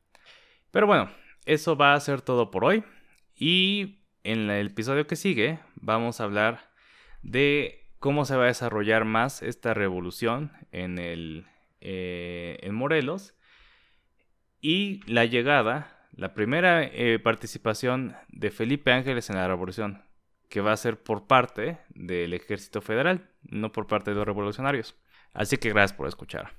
Pero 0.71 0.88
bueno, 0.88 1.12
eso 1.45 1.78
va 1.78 1.93
a 1.93 2.00
ser 2.00 2.21
todo 2.21 2.50
por 2.50 2.65
hoy. 2.65 2.84
Y 3.36 4.00
en 4.27 4.49
el 4.49 4.67
episodio 4.67 5.07
que 5.07 5.15
sigue 5.15 5.59
vamos 5.75 6.19
a 6.19 6.25
hablar 6.25 6.69
de 7.21 7.87
cómo 7.99 8.25
se 8.25 8.35
va 8.35 8.43
a 8.43 8.47
desarrollar 8.47 9.05
más 9.05 9.41
esta 9.41 9.73
revolución 9.73 10.51
en, 10.73 10.99
el, 10.99 11.47
eh, 11.79 12.57
en 12.61 12.75
Morelos 12.75 13.35
y 14.59 15.01
la 15.09 15.23
llegada, 15.23 16.07
la 16.11 16.33
primera 16.33 16.83
eh, 16.83 17.19
participación 17.19 18.17
de 18.27 18.51
Felipe 18.51 18.91
Ángeles 18.91 19.29
en 19.29 19.37
la 19.37 19.47
revolución, 19.47 20.03
que 20.49 20.59
va 20.59 20.73
a 20.73 20.77
ser 20.77 21.01
por 21.01 21.27
parte 21.27 21.77
del 21.89 22.33
ejército 22.33 22.81
federal, 22.81 23.29
no 23.43 23.71
por 23.71 23.87
parte 23.87 24.11
de 24.11 24.17
los 24.17 24.25
revolucionarios. 24.25 24.97
Así 25.33 25.57
que 25.57 25.69
gracias 25.69 25.95
por 25.95 26.07
escuchar. 26.07 26.51